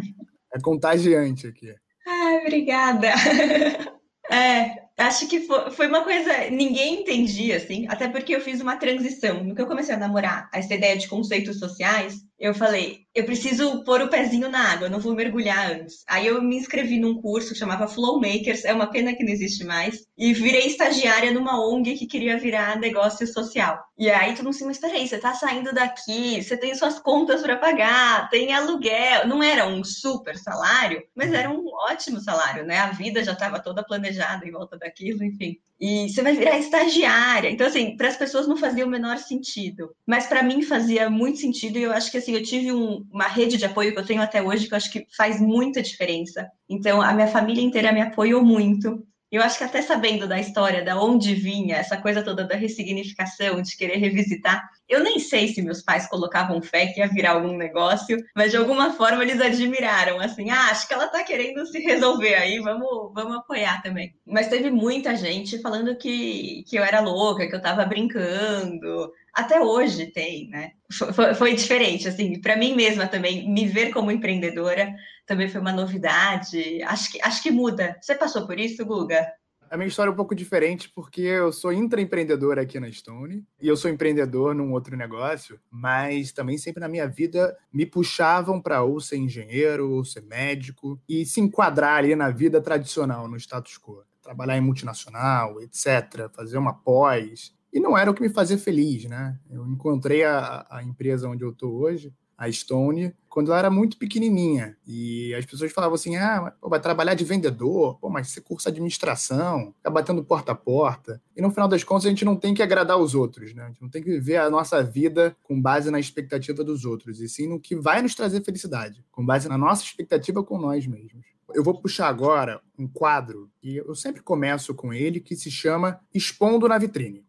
É 0.52 0.58
contagiante 0.60 1.46
aqui. 1.46 1.72
Ai, 2.06 2.38
obrigada. 2.38 3.08
É, 4.32 4.79
acho 5.00 5.26
que 5.28 5.46
foi, 5.72 5.86
uma 5.86 6.04
coisa, 6.04 6.50
ninguém 6.50 7.00
entendia, 7.00 7.56
assim, 7.56 7.86
até 7.88 8.08
porque 8.08 8.34
eu 8.34 8.40
fiz 8.40 8.60
uma 8.60 8.76
transição. 8.76 9.42
No 9.42 9.54
que 9.54 9.62
eu 9.62 9.66
comecei 9.66 9.94
a 9.94 9.98
namorar 9.98 10.48
essa 10.52 10.74
ideia 10.74 10.96
de 10.96 11.08
conceitos 11.08 11.58
sociais, 11.58 12.20
eu 12.40 12.54
falei, 12.54 13.00
eu 13.14 13.26
preciso 13.26 13.84
pôr 13.84 14.00
o 14.00 14.08
pezinho 14.08 14.48
na 14.48 14.72
água, 14.72 14.88
não 14.88 14.98
vou 14.98 15.14
mergulhar 15.14 15.72
antes. 15.72 16.02
Aí 16.08 16.26
eu 16.26 16.40
me 16.40 16.56
inscrevi 16.56 16.98
num 16.98 17.20
curso 17.20 17.52
que 17.52 17.58
chamava 17.58 17.86
Flow 17.86 18.18
Makers, 18.18 18.64
é 18.64 18.72
uma 18.72 18.90
pena 18.90 19.14
que 19.14 19.22
não 19.22 19.30
existe 19.30 19.62
mais, 19.62 20.06
e 20.16 20.32
virei 20.32 20.66
estagiária 20.66 21.30
numa 21.32 21.60
ONG 21.60 21.98
que 21.98 22.06
queria 22.06 22.38
virar 22.38 22.78
negócio 22.78 23.26
social. 23.26 23.78
E 23.98 24.08
aí 24.08 24.34
tu 24.34 24.42
não 24.42 24.54
se, 24.54 24.64
mas 24.64 24.78
peraí, 24.78 25.06
você 25.06 25.18
tá 25.18 25.34
saindo 25.34 25.74
daqui, 25.74 26.42
você 26.42 26.56
tem 26.56 26.74
suas 26.74 26.98
contas 26.98 27.42
para 27.42 27.58
pagar, 27.58 28.30
tem 28.30 28.54
aluguel. 28.54 29.28
Não 29.28 29.42
era 29.42 29.66
um 29.66 29.84
super 29.84 30.38
salário, 30.38 31.02
mas 31.14 31.34
era 31.34 31.50
um 31.50 31.66
ótimo 31.90 32.20
salário, 32.20 32.64
né? 32.64 32.78
A 32.78 32.90
vida 32.90 33.22
já 33.22 33.32
estava 33.32 33.60
toda 33.60 33.84
planejada 33.84 34.46
em 34.46 34.50
volta 34.50 34.78
daquilo, 34.78 35.22
enfim. 35.22 35.58
E 35.80 36.08
você 36.08 36.22
vai 36.22 36.36
virar 36.36 36.58
estagiária. 36.58 37.50
Então, 37.50 37.66
assim, 37.66 37.96
para 37.96 38.08
as 38.08 38.16
pessoas 38.16 38.46
não 38.46 38.56
fazia 38.56 38.84
o 38.84 38.88
menor 38.88 39.16
sentido. 39.18 39.94
Mas 40.06 40.26
para 40.26 40.42
mim 40.42 40.62
fazia 40.62 41.08
muito 41.08 41.38
sentido 41.38 41.78
e 41.78 41.82
eu 41.84 41.92
acho 41.92 42.10
que, 42.10 42.18
assim, 42.18 42.34
eu 42.34 42.42
tive 42.42 42.70
um, 42.70 43.06
uma 43.10 43.26
rede 43.26 43.56
de 43.56 43.64
apoio 43.64 43.92
que 43.92 43.98
eu 43.98 44.04
tenho 44.04 44.20
até 44.22 44.42
hoje, 44.42 44.68
que 44.68 44.74
eu 44.74 44.76
acho 44.76 44.92
que 44.92 45.06
faz 45.16 45.40
muita 45.40 45.82
diferença. 45.82 46.50
Então, 46.68 47.00
a 47.00 47.14
minha 47.14 47.28
família 47.28 47.62
inteira 47.62 47.92
me 47.92 48.02
apoiou 48.02 48.44
muito. 48.44 49.02
Eu 49.30 49.42
acho 49.42 49.58
que 49.58 49.64
até 49.64 49.80
sabendo 49.80 50.26
da 50.26 50.40
história, 50.40 50.84
da 50.84 51.00
onde 51.00 51.34
vinha, 51.34 51.76
essa 51.76 51.96
coisa 51.96 52.22
toda 52.22 52.44
da 52.44 52.56
ressignificação, 52.56 53.62
de 53.62 53.76
querer 53.76 53.98
revisitar, 53.98 54.68
eu 54.88 55.04
nem 55.04 55.20
sei 55.20 55.46
se 55.48 55.62
meus 55.62 55.82
pais 55.82 56.08
colocavam 56.08 56.60
fé 56.60 56.88
que 56.88 56.98
ia 56.98 57.06
virar 57.06 57.32
algum 57.32 57.56
negócio, 57.56 58.18
mas 58.34 58.50
de 58.50 58.56
alguma 58.56 58.92
forma 58.92 59.22
eles 59.22 59.40
admiraram, 59.40 60.18
assim, 60.18 60.50
ah, 60.50 60.70
acho 60.70 60.88
que 60.88 60.94
ela 60.94 61.06
tá 61.06 61.22
querendo 61.22 61.64
se 61.64 61.78
resolver 61.78 62.34
aí, 62.34 62.58
vamos, 62.58 63.12
vamos 63.14 63.36
apoiar 63.36 63.80
também. 63.82 64.12
Mas 64.26 64.48
teve 64.48 64.68
muita 64.68 65.14
gente 65.14 65.60
falando 65.60 65.96
que, 65.96 66.64
que 66.68 66.76
eu 66.76 66.82
era 66.82 67.00
louca, 67.00 67.46
que 67.46 67.54
eu 67.54 67.62
tava 67.62 67.84
brincando, 67.84 69.12
até 69.34 69.60
hoje 69.60 70.06
tem, 70.06 70.48
né? 70.48 70.72
Foi, 71.14 71.34
foi 71.34 71.54
diferente, 71.54 72.08
assim, 72.08 72.40
para 72.40 72.56
mim 72.56 72.74
mesma 72.74 73.06
também, 73.06 73.48
me 73.48 73.66
ver 73.66 73.92
como 73.92 74.10
empreendedora 74.10 74.92
também 75.26 75.48
foi 75.48 75.60
uma 75.60 75.72
novidade. 75.72 76.82
Acho 76.82 77.12
que, 77.12 77.22
acho 77.22 77.40
que 77.40 77.52
muda. 77.52 77.96
Você 78.00 78.16
passou 78.16 78.46
por 78.46 78.58
isso, 78.58 78.84
Guga? 78.84 79.24
A 79.70 79.76
minha 79.76 79.86
história 79.86 80.10
é 80.10 80.12
um 80.12 80.16
pouco 80.16 80.34
diferente 80.34 80.90
porque 80.92 81.20
eu 81.20 81.52
sou 81.52 81.72
intraempreendedor 81.72 82.58
aqui 82.58 82.80
na 82.80 82.90
Stone 82.90 83.44
e 83.62 83.68
eu 83.68 83.76
sou 83.76 83.88
empreendedor 83.88 84.52
num 84.52 84.72
outro 84.72 84.96
negócio, 84.96 85.60
mas 85.70 86.32
também 86.32 86.58
sempre 86.58 86.80
na 86.80 86.88
minha 86.88 87.06
vida 87.06 87.56
me 87.72 87.86
puxavam 87.86 88.60
para 88.60 88.82
ou 88.82 89.00
ser 89.00 89.18
engenheiro 89.18 89.92
ou 89.92 90.04
ser 90.04 90.22
médico 90.22 91.00
e 91.08 91.24
se 91.24 91.40
enquadrar 91.40 91.98
ali 91.98 92.16
na 92.16 92.30
vida 92.30 92.60
tradicional, 92.60 93.28
no 93.28 93.36
status 93.36 93.78
quo. 93.78 94.02
Trabalhar 94.20 94.56
em 94.56 94.60
multinacional, 94.60 95.62
etc., 95.62 96.28
fazer 96.34 96.58
uma 96.58 96.74
pós. 96.74 97.54
E 97.72 97.78
não 97.78 97.96
era 97.96 98.10
o 98.10 98.14
que 98.14 98.22
me 98.22 98.28
fazia 98.28 98.58
feliz, 98.58 99.04
né? 99.04 99.38
Eu 99.48 99.66
encontrei 99.66 100.24
a, 100.24 100.66
a 100.68 100.82
empresa 100.82 101.28
onde 101.28 101.44
eu 101.44 101.50
estou 101.50 101.72
hoje 101.72 102.12
a 102.40 102.50
Stone, 102.50 103.14
quando 103.28 103.48
ela 103.50 103.58
era 103.58 103.70
muito 103.70 103.98
pequenininha. 103.98 104.74
E 104.86 105.34
as 105.34 105.44
pessoas 105.44 105.70
falavam 105.72 105.94
assim: 105.94 106.16
ah, 106.16 106.54
vai 106.62 106.80
trabalhar 106.80 107.12
de 107.12 107.22
vendedor, 107.22 107.98
pô, 108.00 108.08
mas 108.08 108.28
você 108.28 108.40
cursa 108.40 108.70
administração, 108.70 109.74
fica 109.76 109.90
batendo 109.90 110.24
porta 110.24 110.52
a 110.52 110.54
porta. 110.54 111.20
E 111.36 111.42
no 111.42 111.50
final 111.50 111.68
das 111.68 111.84
contas, 111.84 112.06
a 112.06 112.08
gente 112.08 112.24
não 112.24 112.34
tem 112.34 112.54
que 112.54 112.62
agradar 112.62 112.96
os 112.96 113.14
outros, 113.14 113.52
né? 113.52 113.64
A 113.64 113.66
gente 113.66 113.82
não 113.82 113.90
tem 113.90 114.02
que 114.02 114.08
viver 114.08 114.38
a 114.38 114.48
nossa 114.48 114.82
vida 114.82 115.36
com 115.42 115.60
base 115.60 115.90
na 115.90 116.00
expectativa 116.00 116.64
dos 116.64 116.86
outros, 116.86 117.20
e 117.20 117.28
sim 117.28 117.46
no 117.46 117.60
que 117.60 117.76
vai 117.76 118.00
nos 118.00 118.14
trazer 118.14 118.42
felicidade, 118.42 119.04
com 119.12 119.24
base 119.24 119.46
na 119.46 119.58
nossa 119.58 119.84
expectativa 119.84 120.42
com 120.42 120.58
nós 120.58 120.86
mesmos. 120.86 121.26
Eu 121.52 121.62
vou 121.62 121.78
puxar 121.78 122.08
agora 122.08 122.62
um 122.78 122.88
quadro, 122.88 123.50
e 123.62 123.76
eu 123.76 123.94
sempre 123.94 124.22
começo 124.22 124.74
com 124.74 124.94
ele, 124.94 125.20
que 125.20 125.36
se 125.36 125.50
chama 125.50 126.00
Expondo 126.14 126.66
na 126.66 126.78
Vitrine. 126.78 127.22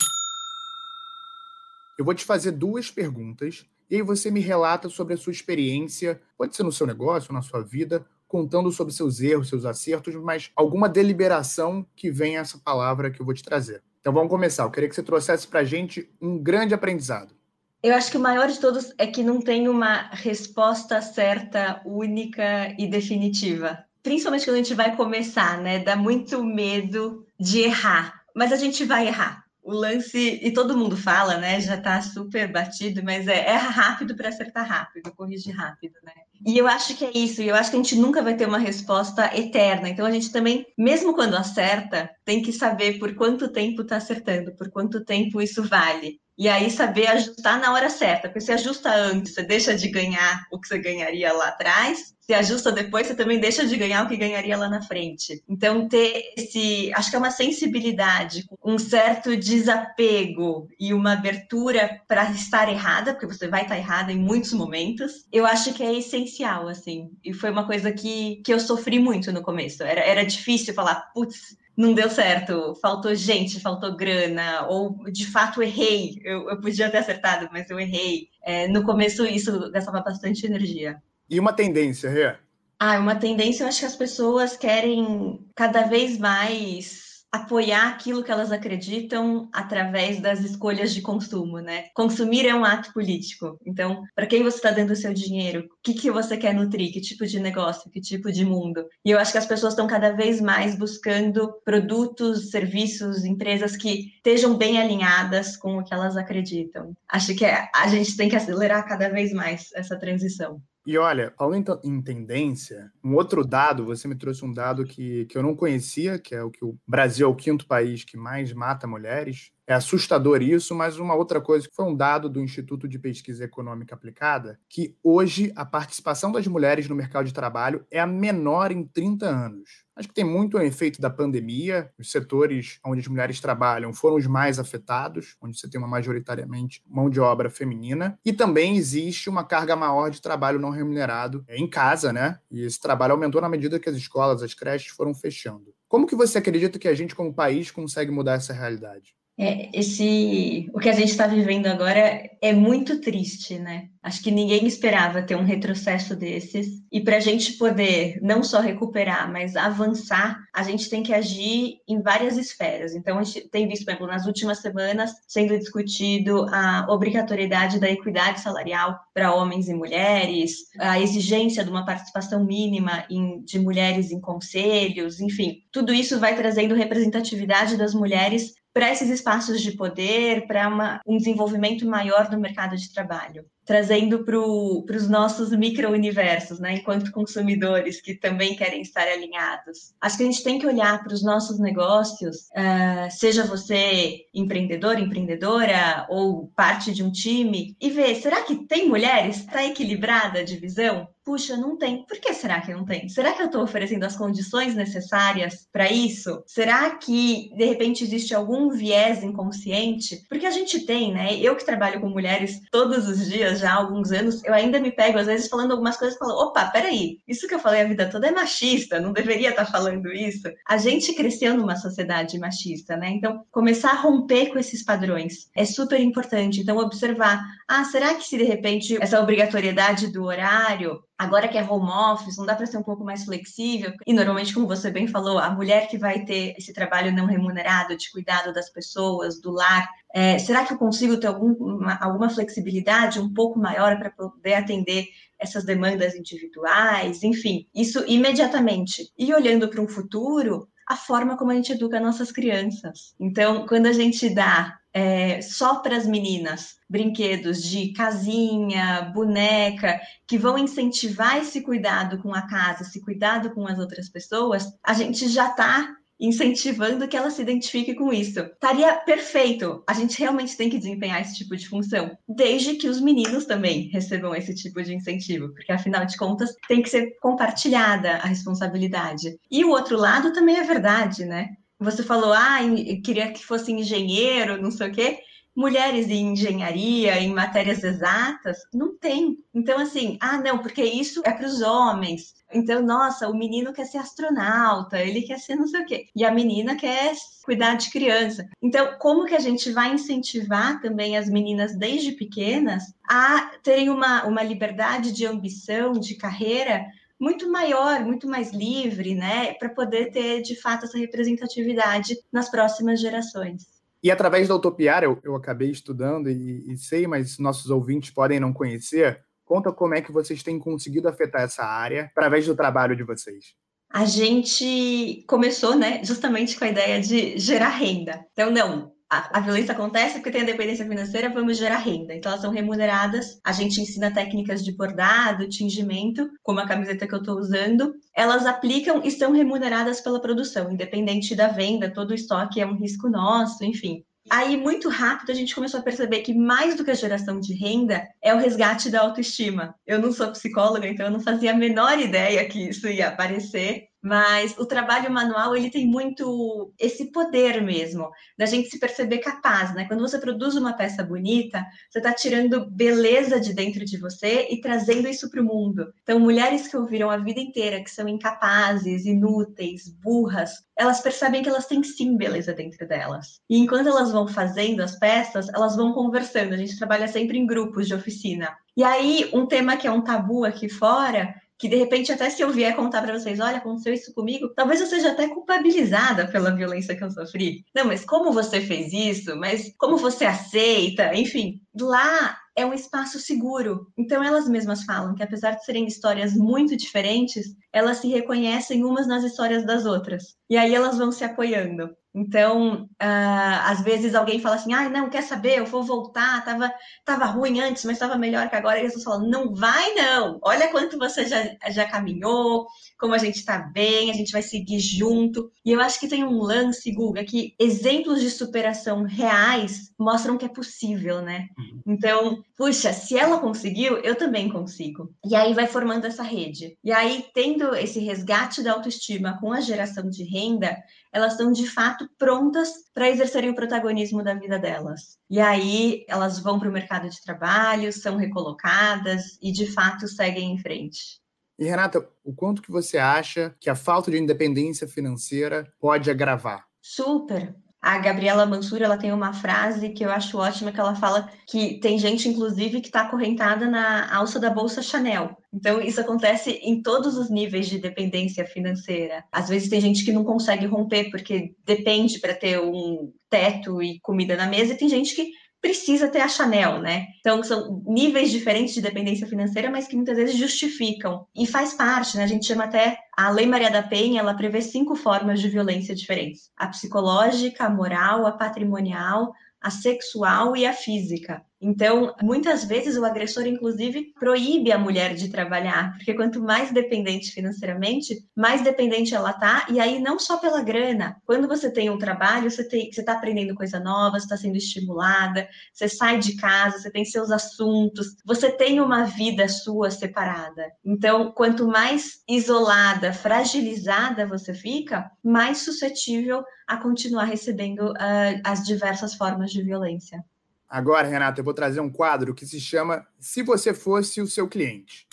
Eu 2.01 2.05
vou 2.05 2.15
te 2.15 2.25
fazer 2.25 2.49
duas 2.49 2.89
perguntas 2.89 3.63
e 3.87 3.97
aí 3.97 4.01
você 4.01 4.31
me 4.31 4.39
relata 4.39 4.89
sobre 4.89 5.13
a 5.13 5.17
sua 5.17 5.31
experiência, 5.31 6.19
pode 6.35 6.55
ser 6.55 6.63
no 6.63 6.71
seu 6.71 6.87
negócio, 6.87 7.31
na 7.31 7.43
sua 7.43 7.61
vida, 7.61 8.03
contando 8.27 8.71
sobre 8.71 8.91
seus 8.91 9.21
erros, 9.21 9.49
seus 9.49 9.65
acertos, 9.65 10.15
mas 10.15 10.49
alguma 10.55 10.89
deliberação 10.89 11.85
que 11.95 12.09
venha 12.09 12.39
essa 12.39 12.57
palavra 12.57 13.11
que 13.11 13.21
eu 13.21 13.25
vou 13.25 13.35
te 13.35 13.43
trazer. 13.43 13.83
Então 13.99 14.11
vamos 14.11 14.31
começar. 14.31 14.63
Eu 14.63 14.71
queria 14.71 14.89
que 14.89 14.95
você 14.95 15.03
trouxesse 15.03 15.45
para 15.47 15.59
a 15.59 15.63
gente 15.63 16.09
um 16.19 16.39
grande 16.39 16.73
aprendizado. 16.73 17.35
Eu 17.83 17.93
acho 17.93 18.09
que 18.09 18.17
o 18.17 18.21
maior 18.21 18.47
de 18.47 18.59
todos 18.59 18.91
é 18.97 19.05
que 19.05 19.21
não 19.21 19.39
tem 19.39 19.67
uma 19.67 20.09
resposta 20.11 20.99
certa, 21.03 21.83
única 21.85 22.75
e 22.79 22.87
definitiva. 22.87 23.77
Principalmente 24.01 24.45
quando 24.45 24.55
a 24.55 24.63
gente 24.63 24.73
vai 24.73 24.95
começar, 24.95 25.61
né? 25.61 25.77
Dá 25.77 25.95
muito 25.95 26.43
medo 26.43 27.27
de 27.39 27.59
errar. 27.59 28.23
Mas 28.35 28.51
a 28.51 28.55
gente 28.55 28.85
vai 28.85 29.05
errar 29.05 29.45
o 29.63 29.73
lance, 29.73 30.39
e 30.41 30.51
todo 30.53 30.77
mundo 30.77 30.97
fala, 30.97 31.37
né? 31.37 31.59
Já 31.61 31.75
está 31.75 32.01
super 32.01 32.51
batido, 32.51 33.03
mas 33.03 33.27
é 33.27 33.47
erra 33.49 33.69
rápido 33.69 34.15
para 34.15 34.29
acertar 34.29 34.67
rápido, 34.67 35.11
corrigir 35.15 35.55
rápido, 35.55 35.95
né? 36.03 36.13
E 36.45 36.57
eu 36.57 36.67
acho 36.67 36.95
que 36.97 37.05
é 37.05 37.11
isso, 37.15 37.41
e 37.41 37.47
eu 37.49 37.55
acho 37.55 37.69
que 37.69 37.77
a 37.77 37.79
gente 37.81 37.95
nunca 37.95 38.23
vai 38.23 38.35
ter 38.35 38.47
uma 38.47 38.57
resposta 38.57 39.25
eterna. 39.37 39.89
Então 39.89 40.05
a 40.05 40.11
gente 40.11 40.31
também, 40.31 40.65
mesmo 40.77 41.13
quando 41.13 41.35
acerta, 41.35 42.09
tem 42.25 42.41
que 42.41 42.53
saber 42.53 42.99
por 42.99 43.13
quanto 43.15 43.51
tempo 43.51 43.81
está 43.83 43.97
acertando, 43.97 44.55
por 44.55 44.71
quanto 44.71 45.03
tempo 45.03 45.41
isso 45.41 45.63
vale. 45.63 46.20
E 46.37 46.47
aí 46.47 46.69
saber 46.71 47.07
ajustar 47.07 47.59
na 47.59 47.73
hora 47.73 47.89
certa, 47.89 48.27
porque 48.27 48.41
se 48.41 48.51
ajusta 48.51 48.89
antes, 48.93 49.33
você 49.33 49.43
deixa 49.43 49.75
de 49.75 49.89
ganhar 49.89 50.45
o 50.51 50.59
que 50.59 50.67
você 50.67 50.79
ganharia 50.79 51.31
lá 51.33 51.49
atrás, 51.49 52.15
se 52.31 52.33
ajusta 52.33 52.71
depois, 52.71 53.07
você 53.07 53.15
também 53.15 53.39
deixa 53.39 53.65
de 53.65 53.75
ganhar 53.75 54.05
o 54.05 54.07
que 54.07 54.15
ganharia 54.15 54.55
lá 54.55 54.69
na 54.69 54.81
frente. 54.81 55.43
Então, 55.49 55.87
ter 55.89 56.33
esse, 56.37 56.89
acho 56.93 57.09
que 57.09 57.15
é 57.15 57.19
uma 57.19 57.31
sensibilidade, 57.31 58.45
um 58.63 58.77
certo 58.77 59.35
desapego 59.35 60.69
e 60.79 60.93
uma 60.93 61.13
abertura 61.13 61.99
para 62.07 62.31
estar 62.31 62.69
errada, 62.69 63.13
porque 63.13 63.27
você 63.27 63.47
vai 63.47 63.63
estar 63.63 63.77
errada 63.77 64.13
em 64.13 64.17
muitos 64.17 64.53
momentos, 64.53 65.25
eu 65.31 65.45
acho 65.45 65.73
que 65.73 65.83
é 65.83 65.93
essencial, 65.93 66.69
assim. 66.69 67.09
E 67.23 67.33
foi 67.33 67.51
uma 67.51 67.65
coisa 67.65 67.91
que, 67.91 68.41
que 68.45 68.53
eu 68.53 68.59
sofri 68.59 68.97
muito 68.97 69.31
no 69.31 69.41
começo. 69.41 69.83
Era, 69.83 70.01
era 70.01 70.25
difícil 70.25 70.73
falar, 70.73 71.11
putz, 71.13 71.57
não 71.81 71.93
deu 71.93 72.09
certo, 72.09 72.75
faltou 72.75 73.13
gente, 73.15 73.59
faltou 73.59 73.95
grana, 73.95 74.67
ou 74.67 75.03
de 75.11 75.25
fato 75.25 75.61
errei. 75.61 76.21
Eu, 76.23 76.49
eu 76.49 76.61
podia 76.61 76.89
ter 76.89 76.99
acertado, 76.99 77.49
mas 77.51 77.69
eu 77.69 77.79
errei. 77.79 78.29
É, 78.43 78.67
no 78.67 78.83
começo, 78.83 79.25
isso 79.25 79.71
gastava 79.71 80.01
bastante 80.01 80.45
energia. 80.45 81.01
E 81.29 81.39
uma 81.39 81.53
tendência, 81.53 82.09
Rê? 82.09 82.35
Ah, 82.79 82.99
uma 82.99 83.15
tendência, 83.15 83.63
eu 83.63 83.67
acho 83.67 83.79
que 83.79 83.85
as 83.85 83.95
pessoas 83.95 84.57
querem 84.57 85.45
cada 85.55 85.83
vez 85.83 86.17
mais 86.17 87.10
apoiar 87.31 87.87
aquilo 87.87 88.23
que 88.23 88.31
elas 88.31 88.51
acreditam 88.51 89.49
através 89.53 90.19
das 90.19 90.41
escolhas 90.41 90.93
de 90.93 91.01
consumo, 91.01 91.59
né? 91.59 91.85
Consumir 91.93 92.45
é 92.45 92.53
um 92.53 92.65
ato 92.65 92.91
político. 92.91 93.57
Então, 93.65 94.03
para 94.13 94.27
quem 94.27 94.43
você 94.43 94.57
está 94.57 94.71
dando 94.71 94.91
o 94.91 94.95
seu 94.95 95.13
dinheiro? 95.13 95.61
O 95.61 95.69
que, 95.81 95.93
que 95.93 96.11
você 96.11 96.35
quer 96.35 96.53
nutrir? 96.53 96.91
Que 96.91 96.99
tipo 96.99 97.25
de 97.25 97.39
negócio? 97.39 97.89
Que 97.89 98.01
tipo 98.01 98.31
de 98.31 98.43
mundo? 98.43 98.85
E 99.05 99.11
eu 99.11 99.19
acho 99.19 99.31
que 99.31 99.37
as 99.37 99.45
pessoas 99.45 99.73
estão 99.73 99.87
cada 99.87 100.11
vez 100.11 100.41
mais 100.41 100.75
buscando 100.75 101.53
produtos, 101.63 102.49
serviços, 102.49 103.23
empresas 103.23 103.77
que 103.77 104.11
estejam 104.17 104.57
bem 104.57 104.77
alinhadas 104.77 105.55
com 105.55 105.77
o 105.77 105.83
que 105.83 105.93
elas 105.93 106.17
acreditam. 106.17 106.93
Acho 107.07 107.33
que 107.33 107.45
é, 107.45 107.69
a 107.73 107.87
gente 107.87 108.17
tem 108.17 108.27
que 108.27 108.35
acelerar 108.35 108.85
cada 108.85 109.07
vez 109.07 109.31
mais 109.31 109.69
essa 109.73 109.97
transição. 109.97 110.61
E 110.85 110.97
olha, 110.97 111.31
falando 111.37 111.79
em 111.83 112.01
tendência, 112.01 112.91
um 113.03 113.13
outro 113.13 113.45
dado, 113.45 113.85
você 113.85 114.07
me 114.07 114.15
trouxe 114.15 114.43
um 114.43 114.51
dado 114.51 114.83
que, 114.83 115.25
que 115.25 115.37
eu 115.37 115.43
não 115.43 115.55
conhecia, 115.55 116.17
que 116.17 116.33
é 116.33 116.43
o 116.43 116.49
que 116.49 116.65
o 116.65 116.75
Brasil 116.87 117.27
é 117.27 117.29
o 117.29 117.35
quinto 117.35 117.67
país 117.67 118.03
que 118.03 118.17
mais 118.17 118.51
mata 118.51 118.87
mulheres. 118.87 119.51
É 119.71 119.73
assustador 119.73 120.41
isso, 120.41 120.75
mas 120.75 120.99
uma 120.99 121.15
outra 121.15 121.39
coisa 121.39 121.65
que 121.65 121.73
foi 121.73 121.85
um 121.85 121.95
dado 121.95 122.27
do 122.27 122.41
Instituto 122.41 122.89
de 122.89 122.99
Pesquisa 122.99 123.45
Econômica 123.45 123.95
Aplicada, 123.95 124.59
que 124.67 124.97
hoje 125.01 125.53
a 125.55 125.63
participação 125.63 126.29
das 126.29 126.45
mulheres 126.45 126.89
no 126.89 126.95
mercado 126.95 127.25
de 127.25 127.33
trabalho 127.33 127.85
é 127.89 127.97
a 127.97 128.05
menor 128.05 128.73
em 128.73 128.83
30 128.83 129.25
anos. 129.25 129.85
Acho 129.95 130.09
que 130.09 130.13
tem 130.13 130.25
muito 130.25 130.57
o 130.57 130.61
efeito 130.61 130.99
da 130.99 131.09
pandemia. 131.09 131.89
Os 131.97 132.11
setores 132.11 132.79
onde 132.85 132.99
as 132.99 133.07
mulheres 133.07 133.39
trabalham 133.39 133.93
foram 133.93 134.17
os 134.17 134.27
mais 134.27 134.59
afetados, 134.59 135.37
onde 135.41 135.57
você 135.57 135.69
tem 135.69 135.79
uma 135.79 135.87
majoritariamente 135.87 136.83
mão 136.85 137.09
de 137.09 137.21
obra 137.21 137.49
feminina. 137.49 138.19
E 138.25 138.33
também 138.33 138.75
existe 138.75 139.29
uma 139.29 139.45
carga 139.45 139.73
maior 139.73 140.09
de 140.09 140.21
trabalho 140.21 140.59
não 140.59 140.71
remunerado 140.71 141.45
em 141.47 141.65
casa, 141.65 142.11
né? 142.11 142.39
E 142.51 142.61
esse 142.61 142.77
trabalho 142.77 143.13
aumentou 143.13 143.39
na 143.39 143.47
medida 143.47 143.79
que 143.79 143.89
as 143.89 143.95
escolas, 143.95 144.43
as 144.43 144.53
creches 144.53 144.91
foram 144.91 145.13
fechando. 145.13 145.73
Como 145.87 146.05
que 146.05 146.15
você 146.15 146.39
acredita 146.39 146.77
que 146.77 146.89
a 146.89 146.93
gente, 146.93 147.15
como 147.15 147.33
país, 147.33 147.71
consegue 147.71 148.11
mudar 148.11 148.33
essa 148.33 148.51
realidade? 148.51 149.15
É, 149.43 149.71
esse, 149.73 150.69
o 150.71 150.77
que 150.77 150.87
a 150.87 150.93
gente 150.93 151.09
está 151.09 151.25
vivendo 151.25 151.65
agora 151.65 152.29
é 152.39 152.53
muito 152.53 153.01
triste, 153.01 153.57
né? 153.57 153.87
Acho 154.03 154.21
que 154.21 154.29
ninguém 154.29 154.67
esperava 154.67 155.23
ter 155.23 155.35
um 155.35 155.43
retrocesso 155.43 156.15
desses. 156.15 156.67
E 156.91 157.01
para 157.01 157.17
a 157.17 157.19
gente 157.19 157.53
poder 157.53 158.19
não 158.21 158.43
só 158.43 158.59
recuperar, 158.59 159.31
mas 159.31 159.55
avançar, 159.55 160.37
a 160.53 160.61
gente 160.61 160.87
tem 160.91 161.01
que 161.01 161.11
agir 161.11 161.77
em 161.87 162.03
várias 162.03 162.37
esferas. 162.37 162.93
Então, 162.93 163.17
a 163.17 163.23
gente 163.23 163.49
tem 163.49 163.67
visto, 163.67 163.83
por 163.83 163.91
exemplo, 163.91 164.07
nas 164.07 164.27
últimas 164.27 164.59
semanas, 164.59 165.11
sendo 165.27 165.57
discutido 165.57 166.45
a 166.51 166.85
obrigatoriedade 166.87 167.79
da 167.79 167.89
equidade 167.89 168.41
salarial 168.41 168.99
para 169.11 169.33
homens 169.33 169.67
e 169.67 169.73
mulheres, 169.73 170.67
a 170.79 170.99
exigência 170.99 171.63
de 171.63 171.71
uma 171.71 171.85
participação 171.85 172.45
mínima 172.45 173.05
em, 173.09 173.43
de 173.43 173.57
mulheres 173.57 174.11
em 174.11 174.21
conselhos, 174.21 175.19
enfim, 175.19 175.63
tudo 175.71 175.91
isso 175.91 176.19
vai 176.19 176.35
trazendo 176.35 176.75
representatividade 176.75 177.75
das 177.75 177.95
mulheres 177.95 178.53
para 178.73 178.91
esses 178.91 179.09
espaços 179.09 179.61
de 179.61 179.71
poder, 179.73 180.47
para 180.47 181.01
um 181.05 181.17
desenvolvimento 181.17 181.85
maior 181.85 182.29
do 182.29 182.39
mercado 182.39 182.75
de 182.77 182.93
trabalho 182.93 183.45
trazendo 183.71 184.25
para 184.25 184.37
os 184.37 185.07
nossos 185.07 185.49
micro-universos, 185.51 186.59
né, 186.59 186.73
enquanto 186.73 187.09
consumidores 187.09 188.01
que 188.01 188.15
também 188.15 188.53
querem 188.53 188.81
estar 188.81 189.07
alinhados. 189.07 189.93
Acho 190.01 190.17
que 190.17 190.23
a 190.23 190.25
gente 190.25 190.43
tem 190.43 190.59
que 190.59 190.67
olhar 190.67 191.01
para 191.01 191.13
os 191.13 191.23
nossos 191.23 191.57
negócios, 191.57 192.49
uh, 192.49 193.09
seja 193.09 193.45
você 193.45 194.25
empreendedor, 194.33 194.99
empreendedora 194.99 196.05
ou 196.09 196.51
parte 196.53 196.91
de 196.91 197.01
um 197.01 197.13
time, 197.13 197.77
e 197.79 197.89
ver, 197.89 198.13
será 198.15 198.41
que 198.41 198.67
tem 198.67 198.89
mulheres? 198.89 199.37
Está 199.37 199.65
equilibrada 199.65 200.39
a 200.39 200.43
divisão? 200.43 201.07
Puxa, 201.23 201.55
não 201.55 201.77
tem. 201.77 202.03
Por 202.05 202.19
que 202.19 202.33
será 202.33 202.61
que 202.61 202.73
não 202.73 202.83
tem? 202.83 203.07
Será 203.07 203.31
que 203.31 203.41
eu 203.41 203.45
estou 203.45 203.61
oferecendo 203.61 204.03
as 204.03 204.17
condições 204.17 204.73
necessárias 204.73 205.67
para 205.71 205.91
isso? 205.91 206.43
Será 206.47 206.89
que, 206.97 207.51
de 207.55 207.65
repente, 207.65 208.03
existe 208.03 208.33
algum 208.33 208.71
viés 208.71 209.23
inconsciente? 209.23 210.25
Porque 210.27 210.47
a 210.47 210.51
gente 210.51 210.83
tem, 210.83 211.13
né? 211.13 211.37
Eu 211.37 211.55
que 211.55 211.65
trabalho 211.65 212.01
com 212.01 212.09
mulheres 212.09 212.59
todos 212.71 213.07
os 213.07 213.29
dias 213.29 213.60
já 213.61 213.71
há 213.71 213.75
alguns 213.75 214.11
anos, 214.11 214.43
eu 214.43 214.53
ainda 214.53 214.79
me 214.79 214.91
pego, 214.91 215.19
às 215.19 215.27
vezes, 215.27 215.47
falando 215.47 215.71
algumas 215.71 215.97
coisas 215.97 216.15
e 216.15 216.19
falo: 216.19 216.33
opa, 216.33 216.65
peraí, 216.65 217.19
isso 217.27 217.47
que 217.47 217.55
eu 217.55 217.59
falei 217.59 217.81
a 217.81 217.87
vida 217.87 218.09
toda 218.09 218.27
é 218.27 218.31
machista, 218.31 218.99
não 218.99 219.13
deveria 219.13 219.49
estar 219.49 219.65
tá 219.65 219.71
falando 219.71 220.11
isso. 220.11 220.51
A 220.67 220.77
gente 220.77 221.13
cresceu 221.13 221.55
numa 221.55 221.75
sociedade 221.75 222.37
machista, 222.39 222.97
né? 222.97 223.09
Então, 223.11 223.45
começar 223.51 223.91
a 223.91 224.01
romper 224.01 224.47
com 224.47 224.59
esses 224.59 224.83
padrões 224.83 225.49
é 225.55 225.65
super 225.65 225.99
importante. 225.99 226.61
Então, 226.61 226.77
observar: 226.77 227.41
ah, 227.67 227.83
será 227.85 228.15
que 228.15 228.23
se 228.23 228.37
de 228.37 228.43
repente 228.43 229.01
essa 229.01 229.21
obrigatoriedade 229.21 230.07
do 230.07 230.23
horário 230.23 231.01
Agora 231.21 231.47
que 231.47 231.55
é 231.55 231.63
home 231.63 231.87
office, 231.87 232.35
não 232.35 232.47
dá 232.47 232.55
para 232.55 232.65
ser 232.65 232.79
um 232.79 232.83
pouco 232.83 233.03
mais 233.03 233.25
flexível. 233.25 233.93
E 234.07 234.11
normalmente, 234.11 234.55
como 234.55 234.65
você 234.65 234.89
bem 234.89 235.07
falou, 235.07 235.37
a 235.37 235.51
mulher 235.51 235.87
que 235.87 235.95
vai 235.95 236.25
ter 236.25 236.55
esse 236.57 236.73
trabalho 236.73 237.11
não 237.11 237.27
remunerado 237.27 237.95
de 237.95 238.09
cuidado 238.09 238.51
das 238.51 238.71
pessoas, 238.71 239.39
do 239.39 239.51
lar, 239.51 239.87
é, 240.13 240.37
será 240.37 240.65
que 240.65 240.73
eu 240.73 240.77
consigo 240.77 241.17
ter 241.17 241.27
alguma, 241.27 241.97
alguma 242.01 242.29
flexibilidade 242.29 243.19
um 243.19 243.33
pouco 243.33 243.59
maior 243.59 243.97
para 243.97 244.11
poder 244.11 244.55
atender 244.55 245.07
essas 245.39 245.63
demandas 245.63 246.15
individuais? 246.15 247.23
Enfim, 247.23 247.67
isso 247.73 248.03
imediatamente. 248.07 249.11
E 249.17 249.33
olhando 249.33 249.69
para 249.69 249.81
um 249.81 249.87
futuro, 249.87 250.67
a 250.87 250.95
forma 250.95 251.37
como 251.37 251.51
a 251.51 251.55
gente 251.55 251.71
educa 251.71 251.99
nossas 251.99 252.31
crianças. 252.31 253.15
Então, 253.19 253.65
quando 253.65 253.85
a 253.85 253.93
gente 253.93 254.29
dá 254.29 254.77
é, 254.93 255.41
só 255.41 255.75
para 255.75 255.95
as 255.95 256.05
meninas 256.05 256.75
brinquedos 256.89 257.63
de 257.63 257.93
casinha, 257.93 259.09
boneca, 259.13 260.01
que 260.27 260.37
vão 260.37 260.57
incentivar 260.57 261.37
esse 261.37 261.61
cuidado 261.61 262.21
com 262.21 262.35
a 262.35 262.41
casa, 262.41 262.83
esse 262.83 262.99
cuidado 262.99 263.51
com 263.51 263.65
as 263.65 263.79
outras 263.79 264.09
pessoas, 264.09 264.67
a 264.83 264.93
gente 264.93 265.29
já 265.29 265.49
está 265.49 265.95
incentivando 266.21 267.07
que 267.07 267.17
ela 267.17 267.31
se 267.31 267.41
identifique 267.41 267.95
com 267.95 268.13
isso. 268.13 268.39
Estaria 268.39 268.93
perfeito. 268.97 269.83
A 269.87 269.93
gente 269.93 270.19
realmente 270.19 270.55
tem 270.55 270.69
que 270.69 270.77
desempenhar 270.77 271.19
esse 271.19 271.35
tipo 271.35 271.55
de 271.57 271.67
função, 271.67 272.15
desde 272.29 272.75
que 272.75 272.87
os 272.87 273.01
meninos 273.01 273.45
também 273.45 273.89
recebam 273.89 274.35
esse 274.35 274.53
tipo 274.53 274.81
de 274.83 274.93
incentivo, 274.93 275.51
porque 275.53 275.71
afinal 275.71 276.05
de 276.05 276.15
contas 276.15 276.53
tem 276.67 276.81
que 276.81 276.89
ser 276.89 277.17
compartilhada 277.19 278.17
a 278.17 278.27
responsabilidade. 278.27 279.35
E 279.49 279.65
o 279.65 279.69
outro 279.69 279.97
lado 279.97 280.31
também 280.31 280.57
é 280.57 280.63
verdade, 280.63 281.25
né? 281.25 281.49
Você 281.79 282.03
falou, 282.03 282.31
ah, 282.31 282.59
queria 283.03 283.31
que 283.31 283.43
fosse 283.43 283.71
engenheiro, 283.71 284.61
não 284.61 284.69
sei 284.69 284.89
o 284.89 284.91
quê 284.91 285.19
mulheres 285.61 286.09
em 286.09 286.33
engenharia, 286.33 287.19
em 287.19 287.31
matérias 287.31 287.83
exatas, 287.83 288.57
não 288.73 288.97
tem. 288.97 289.37
Então, 289.53 289.79
assim, 289.79 290.17
ah, 290.19 290.37
não, 290.37 290.57
porque 290.57 290.83
isso 290.83 291.21
é 291.23 291.31
para 291.31 291.45
os 291.45 291.61
homens. 291.61 292.33
Então, 292.53 292.81
nossa, 292.81 293.29
o 293.29 293.37
menino 293.37 293.71
quer 293.71 293.85
ser 293.85 293.99
astronauta, 293.99 294.99
ele 294.99 295.21
quer 295.21 295.37
ser 295.39 295.55
não 295.55 295.67
sei 295.67 295.81
o 295.81 295.85
quê. 295.85 296.07
E 296.15 296.25
a 296.25 296.31
menina 296.31 296.75
quer 296.75 297.13
cuidar 297.43 297.75
de 297.75 297.91
criança. 297.91 298.45
Então, 298.61 298.95
como 298.99 299.25
que 299.25 299.35
a 299.35 299.39
gente 299.39 299.71
vai 299.71 299.93
incentivar 299.93 300.81
também 300.81 301.17
as 301.17 301.29
meninas 301.29 301.77
desde 301.77 302.11
pequenas 302.13 302.83
a 303.07 303.51
terem 303.63 303.89
uma, 303.89 304.25
uma 304.25 304.43
liberdade 304.43 305.11
de 305.11 305.25
ambição, 305.25 305.93
de 305.93 306.15
carreira 306.15 306.85
muito 307.19 307.47
maior, 307.51 308.03
muito 308.03 308.27
mais 308.27 308.51
livre, 308.51 309.13
né, 309.13 309.53
para 309.53 309.69
poder 309.69 310.11
ter 310.11 310.41
de 310.41 310.59
fato 310.59 310.85
essa 310.85 310.97
representatividade 310.97 312.17
nas 312.33 312.49
próximas 312.49 312.99
gerações. 312.99 313.70
E 314.03 314.09
através 314.09 314.47
da 314.47 314.55
Utopiária, 314.55 315.05
eu, 315.05 315.19
eu 315.23 315.35
acabei 315.35 315.69
estudando 315.69 316.29
e, 316.29 316.71
e, 316.71 316.77
sei, 316.77 317.05
mas 317.05 317.37
nossos 317.37 317.69
ouvintes 317.69 318.09
podem 318.09 318.39
não 318.39 318.51
conhecer. 318.51 319.21
Conta 319.45 319.71
como 319.71 319.93
é 319.93 320.01
que 320.01 320.11
vocês 320.11 320.41
têm 320.41 320.57
conseguido 320.57 321.07
afetar 321.07 321.41
essa 321.41 321.63
área 321.63 322.05
através 322.05 322.45
do 322.45 322.55
trabalho 322.55 322.95
de 322.95 323.03
vocês. 323.03 323.53
A 323.93 324.05
gente 324.05 325.23
começou, 325.27 325.75
né, 325.75 326.03
justamente 326.03 326.57
com 326.57 326.63
a 326.63 326.69
ideia 326.69 327.01
de 327.01 327.37
gerar 327.37 327.69
renda. 327.69 328.25
Então, 328.31 328.49
não, 328.49 328.93
a, 329.11 329.41
violência 329.41 329.73
acontece 329.73 330.15
porque 330.15 330.31
tem 330.31 330.41
a 330.41 330.45
dependência 330.45 330.87
financeira, 330.87 331.29
vamos 331.29 331.57
gerar 331.57 331.79
renda. 331.79 332.15
Então, 332.15 332.31
elas 332.31 332.41
são 332.41 332.49
remuneradas. 332.49 333.41
A 333.43 333.51
gente 333.51 333.81
ensina 333.81 334.09
técnicas 334.09 334.63
de 334.63 334.71
bordado, 334.71 335.49
tingimento, 335.49 336.29
como 336.41 336.61
a 336.61 336.67
camiseta 336.67 337.05
que 337.05 337.13
eu 337.13 337.19
estou 337.19 337.37
usando. 337.37 337.93
Elas 338.15 338.45
aplicam 338.45 339.01
e 339.03 339.11
são 339.11 339.33
remuneradas 339.33 339.99
pela 339.99 340.21
produção, 340.21 340.71
independente 340.71 341.35
da 341.35 341.49
venda, 341.49 341.91
todo 341.91 342.11
o 342.11 342.15
estoque 342.15 342.61
é 342.61 342.65
um 342.65 342.77
risco 342.77 343.09
nosso, 343.09 343.65
enfim. 343.65 344.01
Aí, 344.29 344.55
muito 344.55 344.87
rápido, 344.87 345.31
a 345.31 345.35
gente 345.35 345.53
começou 345.53 345.81
a 345.81 345.83
perceber 345.83 346.21
que 346.21 346.33
mais 346.33 346.75
do 346.75 346.85
que 346.85 346.91
a 346.91 346.95
geração 346.95 347.39
de 347.39 347.53
renda 347.53 348.07
é 348.21 348.33
o 348.33 348.37
resgate 348.37 348.89
da 348.89 349.01
autoestima. 349.01 349.75
Eu 349.85 349.99
não 349.99 350.13
sou 350.13 350.31
psicóloga, 350.31 350.87
então 350.87 351.07
eu 351.07 351.11
não 351.11 351.19
fazia 351.19 351.51
a 351.51 351.57
menor 351.57 351.99
ideia 351.99 352.47
que 352.47 352.69
isso 352.69 352.87
ia 352.87 353.09
aparecer, 353.09 353.87
mas 354.01 354.57
o 354.57 354.65
trabalho 354.65 355.11
manual 355.11 355.55
ele 355.55 355.69
tem 355.69 355.85
muito 355.85 356.73
esse 356.79 357.11
poder 357.11 357.61
mesmo 357.61 358.09
da 358.37 358.45
gente 358.45 358.69
se 358.69 358.79
perceber 358.79 359.19
capaz, 359.19 359.73
né? 359.75 359.85
Quando 359.85 360.01
você 360.01 360.17
produz 360.17 360.55
uma 360.55 360.73
peça 360.73 361.03
bonita, 361.03 361.63
você 361.89 361.99
está 361.99 362.11
tirando 362.11 362.69
beleza 362.69 363.39
de 363.39 363.53
dentro 363.53 363.85
de 363.85 363.97
você 363.97 364.47
e 364.49 364.59
trazendo 364.59 365.07
isso 365.07 365.29
para 365.29 365.41
o 365.41 365.45
mundo. 365.45 365.93
Então, 366.01 366.19
mulheres 366.19 366.67
que 366.67 366.75
ouviram 366.75 367.09
a 367.11 367.17
vida 367.17 367.39
inteira 367.39 367.83
que 367.83 367.91
são 367.91 368.07
incapazes, 368.07 369.05
inúteis, 369.05 369.87
burras, 369.87 370.51
elas 370.75 370.99
percebem 370.99 371.43
que 371.43 371.49
elas 371.49 371.67
têm 371.67 371.83
sim 371.83 372.17
beleza 372.17 372.53
dentro 372.53 372.87
delas. 372.87 373.39
E 373.47 373.57
enquanto 373.57 373.87
elas 373.87 374.11
vão 374.11 374.27
fazendo 374.27 374.81
as 374.81 374.97
peças, 374.97 375.47
elas 375.49 375.75
vão 375.75 375.93
conversando. 375.93 376.53
A 376.53 376.57
gente 376.57 376.77
trabalha 376.77 377.07
sempre 377.07 377.37
em 377.37 377.45
grupos 377.45 377.87
de 377.87 377.93
oficina. 377.93 378.55
E 378.75 378.83
aí, 378.83 379.29
um 379.33 379.45
tema 379.45 379.77
que 379.77 379.85
é 379.85 379.91
um 379.91 380.01
tabu 380.01 380.43
aqui 380.43 380.67
fora 380.67 381.35
que 381.61 381.69
de 381.69 381.75
repente 381.75 382.11
até 382.11 382.27
se 382.27 382.41
eu 382.41 382.49
vier 382.49 382.75
contar 382.75 383.03
para 383.03 383.13
vocês, 383.13 383.39
olha, 383.39 383.57
aconteceu 383.57 383.93
isso 383.93 384.11
comigo, 384.15 384.49
talvez 384.55 384.81
eu 384.81 384.87
seja 384.87 385.11
até 385.11 385.27
culpabilizada 385.27 386.27
pela 386.27 386.55
violência 386.55 386.95
que 386.95 387.03
eu 387.03 387.11
sofri. 387.11 387.63
Não, 387.75 387.85
mas 387.85 388.03
como 388.03 388.33
você 388.33 388.59
fez 388.59 388.91
isso? 388.91 389.35
Mas 389.35 389.71
como 389.77 389.95
você 389.95 390.25
aceita? 390.25 391.13
Enfim, 391.13 391.61
lá 391.79 392.35
é 392.55 392.65
um 392.65 392.73
espaço 392.73 393.19
seguro. 393.19 393.85
Então 393.95 394.23
elas 394.23 394.49
mesmas 394.49 394.83
falam 394.83 395.13
que 395.13 395.21
apesar 395.21 395.51
de 395.51 395.63
serem 395.63 395.85
histórias 395.85 396.33
muito 396.33 396.75
diferentes, 396.75 397.55
elas 397.71 397.97
se 397.97 398.07
reconhecem 398.07 398.83
umas 398.83 399.07
nas 399.07 399.23
histórias 399.23 399.63
das 399.63 399.85
outras. 399.85 400.35
E 400.49 400.57
aí 400.57 400.73
elas 400.73 400.97
vão 400.97 401.11
se 401.11 401.23
apoiando. 401.23 401.95
Então, 402.13 402.83
uh, 402.83 403.59
às 403.65 403.81
vezes 403.81 404.13
alguém 404.13 404.39
fala 404.39 404.55
assim, 404.55 404.73
ah, 404.73 404.89
não, 404.89 405.09
quer 405.09 405.23
saber, 405.23 405.59
eu 405.59 405.65
vou 405.65 405.81
voltar, 405.81 406.43
tava, 406.43 406.71
tava 407.05 407.25
ruim 407.25 407.61
antes, 407.61 407.85
mas 407.85 407.93
estava 407.93 408.17
melhor 408.17 408.49
que 408.49 408.55
agora. 408.55 408.79
E 408.79 408.85
as 408.85 408.93
pessoas 408.93 409.15
falam, 409.15 409.29
não 409.29 409.53
vai 409.55 409.93
não, 409.95 410.39
olha 410.43 410.69
quanto 410.69 410.97
você 410.97 411.25
já, 411.25 411.55
já 411.69 411.85
caminhou, 411.85 412.67
como 412.99 413.13
a 413.13 413.17
gente 413.17 413.37
está 413.37 413.57
bem, 413.57 414.11
a 414.11 414.13
gente 414.13 414.31
vai 414.31 414.41
seguir 414.41 414.79
junto. 414.79 415.49
E 415.65 415.71
eu 415.71 415.79
acho 415.79 415.99
que 415.99 416.07
tem 416.07 416.23
um 416.23 416.41
lance, 416.41 416.91
Guga, 416.91 417.23
que 417.23 417.55
exemplos 417.57 418.21
de 418.21 418.29
superação 418.29 419.03
reais 419.03 419.93
mostram 419.97 420.37
que 420.37 420.45
é 420.45 420.49
possível, 420.49 421.21
né? 421.21 421.47
Uhum. 421.57 421.81
Então, 421.87 422.43
puxa, 422.57 422.91
se 422.91 423.17
ela 423.17 423.39
conseguiu, 423.39 423.97
eu 423.97 424.15
também 424.15 424.49
consigo. 424.49 425.13
E 425.25 425.35
aí 425.35 425.53
vai 425.53 425.67
formando 425.67 426.05
essa 426.05 426.23
rede. 426.23 426.77
E 426.83 426.91
aí, 426.91 427.25
tendo 427.33 427.73
esse 427.75 427.99
resgate 427.99 428.61
da 428.61 428.73
autoestima 428.73 429.37
com 429.39 429.51
a 429.51 429.61
geração 429.61 430.09
de 430.09 430.23
renda, 430.23 430.77
elas 431.11 431.33
estão 431.33 431.51
de 431.51 431.67
fato 431.67 432.09
prontas 432.17 432.89
para 432.93 433.09
exercerem 433.09 433.49
o 433.49 433.55
protagonismo 433.55 434.23
da 434.23 434.33
vida 434.33 434.57
delas. 434.57 435.17
E 435.29 435.39
aí 435.39 436.05
elas 436.07 436.39
vão 436.39 436.59
para 436.59 436.69
o 436.69 436.71
mercado 436.71 437.09
de 437.09 437.21
trabalho, 437.21 437.91
são 437.91 438.17
recolocadas 438.17 439.37
e 439.41 439.51
de 439.51 439.67
fato 439.67 440.07
seguem 440.07 440.53
em 440.53 440.57
frente. 440.57 441.19
E 441.59 441.65
Renata, 441.65 442.07
o 442.23 442.33
quanto 442.33 442.61
que 442.61 442.71
você 442.71 442.97
acha 442.97 443.55
que 443.59 443.69
a 443.69 443.75
falta 443.75 444.09
de 444.09 444.17
independência 444.17 444.87
financeira 444.87 445.71
pode 445.79 446.09
agravar? 446.09 446.65
Super. 446.81 447.55
A 447.81 447.97
Gabriela 447.97 448.45
Mansur 448.45 448.81
ela 448.81 448.95
tem 448.95 449.11
uma 449.11 449.33
frase 449.33 449.89
que 449.89 450.05
eu 450.05 450.11
acho 450.11 450.37
ótima 450.37 450.71
que 450.71 450.79
ela 450.79 450.93
fala 450.93 451.27
que 451.47 451.79
tem 451.79 451.97
gente 451.97 452.29
inclusive 452.29 452.79
que 452.79 452.87
está 452.87 453.01
acorrentada 453.01 453.67
na 453.67 454.13
alça 454.15 454.39
da 454.39 454.51
bolsa 454.51 454.83
Chanel. 454.83 455.35
Então 455.51 455.81
isso 455.81 455.99
acontece 455.99 456.51
em 456.61 456.81
todos 456.81 457.17
os 457.17 457.31
níveis 457.31 457.67
de 457.67 457.79
dependência 457.79 458.45
financeira. 458.45 459.23
Às 459.31 459.49
vezes 459.49 459.67
tem 459.67 459.81
gente 459.81 460.05
que 460.05 460.11
não 460.11 460.23
consegue 460.23 460.67
romper 460.67 461.09
porque 461.09 461.55
depende 461.65 462.19
para 462.19 462.35
ter 462.35 462.59
um 462.59 463.11
teto 463.31 463.81
e 463.81 463.99
comida 464.01 464.35
na 464.35 464.45
mesa 464.45 464.73
e 464.73 464.77
tem 464.77 464.87
gente 464.87 465.15
que 465.15 465.31
precisa 465.61 466.09
ter 466.09 466.21
a 466.21 466.27
Chanel, 466.27 466.81
né? 466.81 467.07
Então, 467.19 467.43
são 467.43 467.83
níveis 467.85 468.31
diferentes 468.31 468.73
de 468.73 468.81
dependência 468.81 469.27
financeira, 469.27 469.69
mas 469.69 469.87
que 469.87 469.95
muitas 469.95 470.17
vezes 470.17 470.35
justificam. 470.35 471.27
E 471.35 471.45
faz 471.45 471.73
parte, 471.73 472.17
né? 472.17 472.23
A 472.23 472.27
gente 472.27 472.47
chama 472.47 472.63
até 472.63 472.97
a 473.15 473.29
Lei 473.29 473.45
Maria 473.45 473.69
da 473.69 473.83
Penha, 473.83 474.21
ela 474.21 474.33
prevê 474.33 474.61
cinco 474.61 474.95
formas 474.95 475.39
de 475.39 475.49
violência 475.49 475.93
diferentes: 475.93 476.49
a 476.57 476.67
psicológica, 476.67 477.65
a 477.65 477.69
moral, 477.69 478.25
a 478.25 478.31
patrimonial, 478.31 479.31
a 479.61 479.69
sexual 479.69 480.57
e 480.57 480.65
a 480.65 480.73
física. 480.73 481.45
Então, 481.61 482.15
muitas 482.23 482.63
vezes 482.63 482.97
o 482.97 483.05
agressor, 483.05 483.45
inclusive, 483.45 484.13
proíbe 484.19 484.71
a 484.71 484.79
mulher 484.79 485.13
de 485.13 485.29
trabalhar, 485.29 485.93
porque 485.93 486.15
quanto 486.15 486.41
mais 486.41 486.71
dependente 486.71 487.31
financeiramente, 487.31 488.25
mais 488.35 488.63
dependente 488.63 489.13
ela 489.13 489.31
tá, 489.31 489.67
e 489.69 489.79
aí 489.79 489.99
não 489.99 490.17
só 490.17 490.37
pela 490.37 490.63
grana. 490.63 491.15
Quando 491.23 491.47
você 491.47 491.71
tem 491.71 491.89
um 491.89 491.99
trabalho, 491.99 492.49
você 492.49 492.63
está 492.63 493.13
aprendendo 493.13 493.53
coisa 493.53 493.79
nova, 493.79 494.19
você 494.19 494.25
está 494.25 494.37
sendo 494.37 494.57
estimulada, 494.57 495.47
você 495.71 495.87
sai 495.87 496.17
de 496.17 496.35
casa, 496.35 496.79
você 496.79 496.89
tem 496.89 497.05
seus 497.05 497.29
assuntos, 497.29 498.15
você 498.25 498.51
tem 498.51 498.79
uma 498.79 499.03
vida 499.03 499.47
sua 499.47 499.91
separada. 499.91 500.71
Então, 500.83 501.31
quanto 501.31 501.67
mais 501.67 502.23
isolada, 502.27 503.13
fragilizada 503.13 504.25
você 504.25 504.53
fica, 504.53 505.11
mais 505.23 505.59
suscetível 505.59 506.43
a 506.67 506.77
continuar 506.77 507.25
recebendo 507.25 507.91
uh, 507.91 508.41
as 508.43 508.65
diversas 508.65 509.13
formas 509.13 509.51
de 509.51 509.61
violência. 509.61 510.23
Agora, 510.71 511.05
Renato, 511.05 511.41
eu 511.41 511.43
vou 511.43 511.53
trazer 511.53 511.81
um 511.81 511.89
quadro 511.89 512.33
que 512.33 512.45
se 512.45 512.57
chama 512.57 513.05
Se 513.19 513.43
Você 513.43 513.73
Fosse 513.73 514.21
o 514.21 514.25
Seu 514.27 514.47
Cliente. 514.47 515.05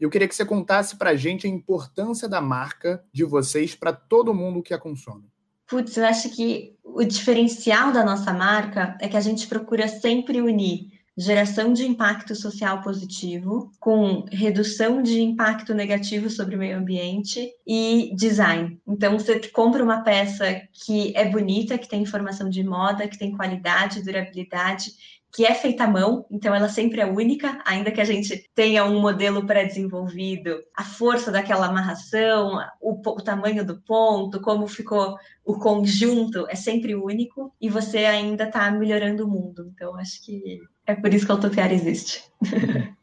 Eu 0.00 0.10
queria 0.10 0.26
que 0.26 0.34
você 0.34 0.44
contasse 0.44 0.96
para 0.96 1.10
a 1.10 1.14
gente 1.14 1.46
a 1.46 1.48
importância 1.48 2.28
da 2.28 2.40
marca 2.40 3.04
de 3.12 3.22
vocês 3.22 3.76
para 3.76 3.92
todo 3.92 4.34
mundo 4.34 4.60
que 4.60 4.74
a 4.74 4.78
consome. 4.78 5.30
Putz, 5.68 5.96
eu 5.96 6.04
acho 6.04 6.30
que 6.30 6.76
o 6.82 7.04
diferencial 7.04 7.92
da 7.92 8.04
nossa 8.04 8.32
marca 8.32 8.98
é 9.00 9.06
que 9.06 9.16
a 9.16 9.20
gente 9.20 9.46
procura 9.46 9.86
sempre 9.86 10.42
unir 10.42 10.90
geração 11.16 11.72
de 11.72 11.86
impacto 11.86 12.34
social 12.34 12.80
positivo, 12.80 13.70
com 13.78 14.24
redução 14.30 15.02
de 15.02 15.20
impacto 15.20 15.74
negativo 15.74 16.30
sobre 16.30 16.56
o 16.56 16.58
meio 16.58 16.78
ambiente 16.78 17.50
e 17.66 18.12
design. 18.14 18.80
Então, 18.86 19.18
você 19.18 19.38
compra 19.50 19.84
uma 19.84 20.02
peça 20.02 20.62
que 20.72 21.14
é 21.16 21.28
bonita, 21.28 21.76
que 21.76 21.88
tem 21.88 22.02
informação 22.02 22.48
de 22.48 22.64
moda, 22.64 23.08
que 23.08 23.18
tem 23.18 23.36
qualidade, 23.36 24.02
durabilidade 24.02 24.92
que 25.34 25.46
é 25.46 25.54
feita 25.54 25.84
à 25.84 25.88
mão, 25.88 26.26
então 26.30 26.54
ela 26.54 26.68
sempre 26.68 27.00
é 27.00 27.06
única, 27.06 27.58
ainda 27.64 27.90
que 27.90 28.02
a 28.02 28.04
gente 28.04 28.50
tenha 28.54 28.84
um 28.84 29.00
modelo 29.00 29.46
pré-desenvolvido, 29.46 30.62
a 30.76 30.84
força 30.84 31.32
daquela 31.32 31.66
amarração, 31.66 32.58
o, 32.78 32.92
o, 32.92 33.22
tamanho 33.22 33.64
do 33.64 33.80
ponto, 33.80 34.42
como 34.42 34.66
ficou 34.66 35.16
o 35.42 35.58
conjunto, 35.58 36.46
é 36.50 36.54
sempre 36.54 36.94
único 36.94 37.50
e 37.58 37.70
você 37.70 38.04
ainda 38.04 38.44
está 38.44 38.70
melhorando 38.70 39.24
o 39.24 39.28
mundo. 39.28 39.72
Então, 39.74 39.96
acho 39.96 40.22
que 40.22 40.60
é 40.92 40.96
por 40.96 41.12
isso 41.12 41.26
que 41.26 41.32
a 41.32 41.34
Autopiar 41.34 41.72
existe. 41.72 42.22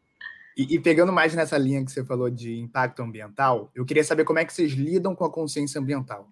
E, 0.58 0.76
e, 0.76 0.80
pegando 0.80 1.14
mais 1.14 1.34
nessa 1.34 1.58
linha 1.58 1.86
que 1.86 1.90
você 1.90 2.04
falou 2.04 2.30
de 2.30 2.60
impacto 2.60 3.02
ambiental, 3.02 3.72
eu 3.74 3.86
queria 3.86 4.04
saber 4.04 4.26
como 4.26 4.40
é 4.40 4.44
que 4.44 4.52
vocês 4.52 4.74
lidam 4.74 5.16
com 5.16 5.24
a 5.24 5.32
consciência 5.32 5.80
ambiental. 5.80 6.30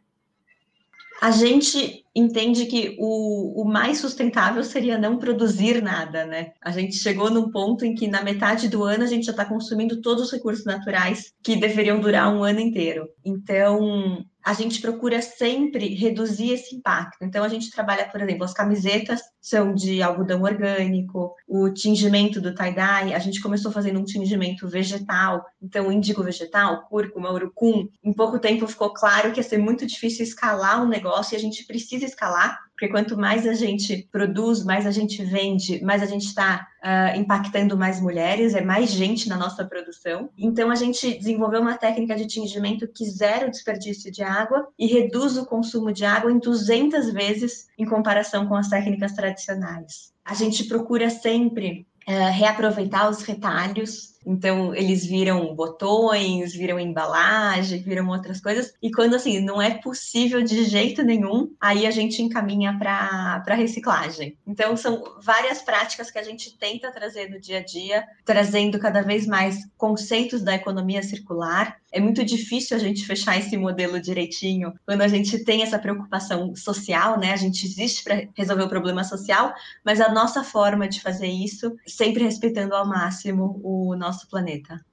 A 1.21 1.31
gente 1.31 2.05
entende 2.13 2.65
que 2.65 2.97
o, 2.99 3.61
o, 3.61 3.65
mais 3.65 3.99
sustentável 3.99 4.63
seria 4.65 4.97
não 4.97 5.17
produzir 5.17 5.81
nada, 5.81 6.25
né? 6.25 6.51
A 6.61 6.71
gente 6.71 6.95
chegou 6.97 7.31
num 7.31 7.49
ponto 7.49 7.85
em 7.85 7.95
que 7.95 8.07
na 8.07 8.21
metade 8.21 8.67
do 8.67 8.83
ano 8.83 9.03
a 9.03 9.07
gente 9.07 9.25
já 9.25 9.31
está 9.31 9.45
consumindo 9.45 10.01
todos 10.01 10.25
os 10.25 10.31
recursos 10.31 10.65
naturais 10.65 11.33
que 11.41 11.55
deveriam 11.55 11.99
durar 11.99 12.31
um 12.31 12.43
ano 12.43 12.59
inteiro. 12.59 13.07
Então, 13.25 14.23
a 14.47 14.53
gente 14.53 14.79
procura 14.79 15.21
sempre 15.21 15.93
reduzir 15.93 16.53
esse 16.53 16.73
impacto. 16.73 17.17
Então, 17.21 17.43
a 17.43 17.49
gente 17.49 17.69
trabalha, 17.69 18.07
por 18.07 18.21
exemplo, 18.21 18.45
as 18.45 18.53
camisetas 18.53 19.19
são 19.41 19.75
de 19.75 20.01
algodão 20.01 20.41
orgânico, 20.41 21.35
o 21.45 21.69
tingimento 21.69 22.39
do 22.39 22.55
tie-dye, 22.55 23.13
a 23.13 23.19
gente 23.19 23.41
começou 23.41 23.73
fazendo 23.73 23.99
um 23.99 24.05
tingimento 24.05 24.65
vegetal, 24.65 25.45
então, 25.61 25.91
índigo 25.91 26.23
vegetal, 26.23 26.87
cúrcuma, 26.87 27.29
urucum. 27.29 27.89
Em 28.01 28.13
pouco 28.13 28.39
tempo 28.39 28.65
ficou 28.67 28.93
claro 28.93 29.33
que 29.33 29.41
ia 29.41 29.43
ser 29.43 29.57
muito 29.57 29.85
difícil 29.85 30.23
escalar 30.23 30.81
um 30.81 30.87
negócio 30.87 31.35
e 31.35 31.37
a 31.37 31.41
gente 31.41 31.65
precisa 31.65 32.05
escalar, 32.05 32.57
porque 32.77 32.89
quanto 32.89 33.17
mais 33.17 33.47
a 33.47 33.53
gente 33.53 34.07
produz, 34.11 34.63
mais 34.63 34.85
a 34.85 34.91
gente 34.91 35.23
vende, 35.25 35.83
mais 35.83 36.03
a 36.03 36.05
gente 36.05 36.27
está 36.27 36.67
uh, 36.77 36.83
ah, 36.83 37.17
impactando 37.17 37.75
mais 37.75 37.99
mulheres, 37.99 38.53
é 38.53 38.61
mais 38.61 38.91
gente 38.91 39.27
na 39.27 39.35
nossa 39.35 39.65
produção. 39.65 40.29
Então, 40.37 40.69
a 40.69 40.75
gente 40.75 41.17
desenvolveu 41.17 41.59
uma 41.59 41.75
técnica 41.75 42.15
de 42.15 42.27
tingimento 42.27 42.87
que 42.87 43.03
zera 43.05 43.47
o 43.47 43.49
desperdício 43.49 44.11
de 44.11 44.21
água 44.21 44.67
e 44.77 44.85
reduz 44.85 45.37
o 45.37 45.47
consumo 45.47 45.91
de 45.91 46.05
água 46.05 46.31
em 46.31 46.37
200 46.37 47.11
vezes 47.11 47.67
em 47.79 47.85
comparação 47.85 48.45
com 48.45 48.53
as 48.53 48.69
técnicas 48.69 49.13
tradicionais. 49.13 50.13
A 50.23 50.35
gente 50.35 50.65
procura 50.65 51.09
sempre 51.09 51.87
uh, 52.07 52.31
reaproveitar 52.31 53.09
os 53.09 53.23
retalhos 53.23 54.16
então, 54.27 54.75
eles 54.75 55.05
viram 55.05 55.55
botões, 55.55 56.53
viram 56.53 56.77
embalagem, 56.77 57.81
viram 57.81 58.09
outras 58.09 58.41
coisas. 58.41 58.73
E 58.81 58.91
quando, 58.91 59.15
assim, 59.15 59.39
não 59.39 59.61
é 59.61 59.75
possível 59.75 60.43
de 60.43 60.65
jeito 60.65 61.01
nenhum, 61.01 61.55
aí 61.61 61.87
a 61.87 61.91
gente 61.91 62.21
encaminha 62.21 62.77
para 62.77 63.55
reciclagem. 63.55 64.37
Então, 64.45 64.75
são 64.75 65.01
várias 65.21 65.61
práticas 65.61 66.11
que 66.11 66.19
a 66.19 66.23
gente 66.23 66.57
tenta 66.57 66.91
trazer 66.91 67.29
no 67.29 67.39
dia 67.39 67.59
a 67.59 67.63
dia, 67.63 68.05
trazendo 68.25 68.77
cada 68.79 69.01
vez 69.01 69.25
mais 69.25 69.65
conceitos 69.77 70.41
da 70.41 70.55
economia 70.55 71.01
circular. 71.01 71.77
É 71.89 72.01
muito 72.01 72.23
difícil 72.25 72.75
a 72.75 72.79
gente 72.79 73.05
fechar 73.05 73.39
esse 73.39 73.55
modelo 73.55 73.99
direitinho 73.99 74.73
quando 74.85 75.03
a 75.03 75.07
gente 75.07 75.39
tem 75.45 75.63
essa 75.63 75.79
preocupação 75.79 76.53
social, 76.53 77.17
né? 77.17 77.31
A 77.31 77.37
gente 77.37 77.65
existe 77.65 78.03
para 78.03 78.27
resolver 78.35 78.63
o 78.63 78.69
problema 78.69 79.05
social, 79.05 79.53
mas 79.85 80.01
a 80.01 80.11
nossa 80.11 80.43
forma 80.43 80.87
de 80.87 81.01
fazer 81.01 81.27
isso, 81.27 81.73
sempre 81.87 82.25
respeitando 82.25 82.75
ao 82.75 82.85
máximo 82.85 83.61
o 83.63 83.95
nosso 83.95 84.16
nosso 84.17 84.27
planeta. 84.27 84.83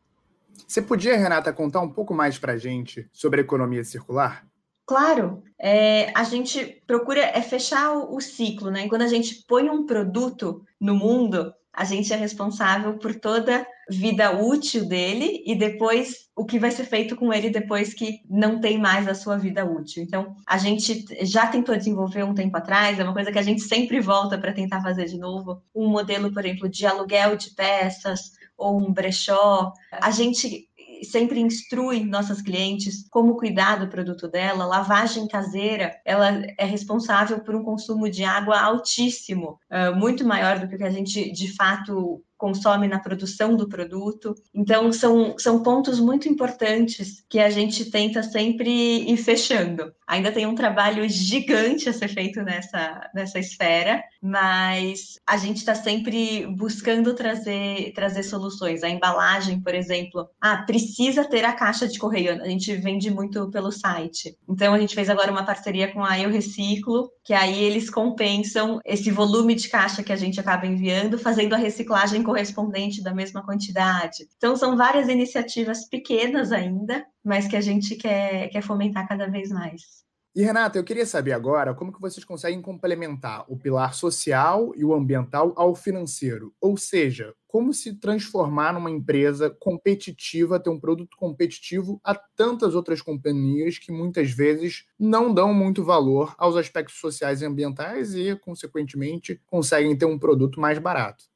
Você 0.68 0.82
podia, 0.82 1.16
Renata, 1.16 1.52
contar 1.52 1.80
um 1.80 1.90
pouco 1.90 2.14
mais 2.14 2.38
para 2.38 2.52
a 2.52 2.56
gente 2.58 3.08
sobre 3.12 3.40
a 3.40 3.44
economia 3.44 3.82
circular? 3.82 4.46
Claro, 4.86 5.42
é, 5.58 6.12
a 6.14 6.24
gente 6.24 6.82
procura 6.86 7.20
é 7.20 7.40
fechar 7.40 7.92
o, 7.92 8.16
o, 8.16 8.20
ciclo, 8.20 8.70
né? 8.70 8.86
Quando 8.86 9.02
a 9.02 9.08
gente 9.08 9.42
põe 9.48 9.70
um 9.70 9.86
produto 9.86 10.62
no 10.78 10.94
mundo, 10.94 11.54
a 11.72 11.84
gente 11.84 12.12
é 12.12 12.16
responsável 12.16 12.98
por 12.98 13.14
toda 13.14 13.66
vida 13.88 14.30
útil 14.30 14.86
dele 14.86 15.42
e 15.46 15.54
depois 15.54 16.28
o 16.36 16.44
que 16.44 16.58
vai 16.58 16.70
ser 16.70 16.84
feito 16.84 17.16
com 17.16 17.32
ele 17.32 17.50
depois 17.50 17.94
que 17.94 18.20
não 18.28 18.60
tem 18.60 18.78
mais 18.78 19.08
a 19.08 19.14
sua 19.14 19.38
vida 19.38 19.64
útil. 19.64 20.02
Então, 20.02 20.36
a 20.46 20.58
gente 20.58 21.04
já 21.24 21.46
tentou 21.46 21.76
desenvolver 21.76 22.22
um 22.22 22.34
tempo 22.34 22.56
atrás, 22.56 22.98
é 22.98 23.04
uma 23.04 23.14
coisa 23.14 23.32
que 23.32 23.38
a 23.38 23.42
gente 23.42 23.62
sempre 23.62 24.00
volta 24.00 24.36
para 24.36 24.52
tentar 24.52 24.82
fazer 24.82 25.06
de 25.06 25.18
novo, 25.18 25.62
um 25.74 25.88
modelo, 25.88 26.32
por 26.32 26.44
exemplo, 26.44 26.68
de 26.68 26.86
aluguel 26.86 27.36
de 27.36 27.50
peças 27.50 28.32
ou 28.56 28.78
um 28.78 28.92
brechó. 28.92 29.72
A 29.92 30.10
gente 30.10 30.68
sempre 31.04 31.40
instrui 31.40 32.04
nossas 32.04 32.40
clientes 32.40 33.06
como 33.10 33.36
cuidar 33.36 33.76
do 33.76 33.88
produto 33.88 34.28
dela. 34.28 34.64
Lavagem 34.64 35.28
caseira, 35.28 35.94
ela 36.04 36.42
é 36.58 36.64
responsável 36.64 37.40
por 37.40 37.54
um 37.54 37.62
consumo 37.62 38.08
de 38.08 38.24
água 38.24 38.60
altíssimo, 38.60 39.58
muito 39.96 40.24
maior 40.24 40.58
do 40.58 40.68
que 40.68 40.82
a 40.82 40.90
gente 40.90 41.30
de 41.32 41.54
fato 41.54 42.22
consome 42.44 42.86
na 42.86 42.98
produção 42.98 43.56
do 43.56 43.66
produto. 43.66 44.34
Então, 44.54 44.92
são, 44.92 45.34
são 45.38 45.62
pontos 45.62 45.98
muito 45.98 46.28
importantes 46.28 47.24
que 47.26 47.38
a 47.38 47.48
gente 47.48 47.86
tenta 47.86 48.22
sempre 48.22 48.70
ir 49.10 49.16
fechando. 49.16 49.90
Ainda 50.06 50.30
tem 50.30 50.44
um 50.46 50.54
trabalho 50.54 51.08
gigante 51.08 51.88
a 51.88 51.92
ser 51.94 52.08
feito 52.08 52.42
nessa, 52.42 53.10
nessa 53.14 53.38
esfera, 53.38 54.04
mas 54.20 55.18
a 55.26 55.38
gente 55.38 55.56
está 55.56 55.74
sempre 55.74 56.46
buscando 56.46 57.14
trazer, 57.14 57.94
trazer 57.94 58.22
soluções. 58.22 58.82
A 58.82 58.90
embalagem, 58.90 59.58
por 59.62 59.74
exemplo, 59.74 60.28
ah, 60.38 60.58
precisa 60.58 61.24
ter 61.24 61.46
a 61.46 61.52
caixa 61.54 61.88
de 61.88 61.98
correio. 61.98 62.42
A 62.42 62.48
gente 62.48 62.76
vende 62.76 63.10
muito 63.10 63.50
pelo 63.50 63.72
site. 63.72 64.36
Então, 64.46 64.74
a 64.74 64.78
gente 64.78 64.94
fez 64.94 65.08
agora 65.08 65.32
uma 65.32 65.46
parceria 65.46 65.90
com 65.90 66.04
a 66.04 66.20
Eu 66.20 66.28
Reciclo, 66.28 67.10
que 67.24 67.32
aí 67.32 67.64
eles 67.64 67.88
compensam 67.88 68.80
esse 68.84 69.10
volume 69.10 69.54
de 69.54 69.70
caixa 69.70 70.02
que 70.02 70.12
a 70.12 70.16
gente 70.16 70.38
acaba 70.38 70.66
enviando, 70.66 71.18
fazendo 71.18 71.54
a 71.54 71.58
reciclagem 71.58 72.22
correspondente 72.34 73.00
da 73.00 73.14
mesma 73.14 73.44
quantidade. 73.44 74.28
Então, 74.36 74.56
são 74.56 74.76
várias 74.76 75.08
iniciativas 75.08 75.88
pequenas 75.88 76.50
ainda, 76.50 77.06
mas 77.24 77.46
que 77.46 77.56
a 77.56 77.60
gente 77.60 77.94
quer, 77.94 78.48
quer 78.48 78.60
fomentar 78.60 79.06
cada 79.06 79.30
vez 79.30 79.50
mais. 79.50 80.04
E 80.34 80.42
Renata, 80.42 80.76
eu 80.76 80.82
queria 80.82 81.06
saber 81.06 81.30
agora 81.30 81.72
como 81.74 81.92
que 81.92 82.00
vocês 82.00 82.24
conseguem 82.24 82.60
complementar 82.60 83.44
o 83.46 83.56
pilar 83.56 83.94
social 83.94 84.72
e 84.74 84.84
o 84.84 84.92
ambiental 84.92 85.52
ao 85.54 85.76
financeiro, 85.76 86.52
ou 86.60 86.76
seja, 86.76 87.32
como 87.46 87.72
se 87.72 87.94
transformar 88.00 88.72
numa 88.72 88.90
empresa 88.90 89.48
competitiva, 89.48 90.58
ter 90.58 90.70
um 90.70 90.80
produto 90.80 91.16
competitivo 91.16 92.00
a 92.02 92.16
tantas 92.16 92.74
outras 92.74 93.00
companhias 93.00 93.78
que 93.78 93.92
muitas 93.92 94.32
vezes 94.32 94.86
não 94.98 95.32
dão 95.32 95.54
muito 95.54 95.84
valor 95.84 96.34
aos 96.36 96.56
aspectos 96.56 96.98
sociais 96.98 97.40
e 97.40 97.46
ambientais 97.46 98.16
e, 98.16 98.34
consequentemente, 98.34 99.40
conseguem 99.46 99.96
ter 99.96 100.06
um 100.06 100.18
produto 100.18 100.58
mais 100.58 100.80
barato. 100.80 101.32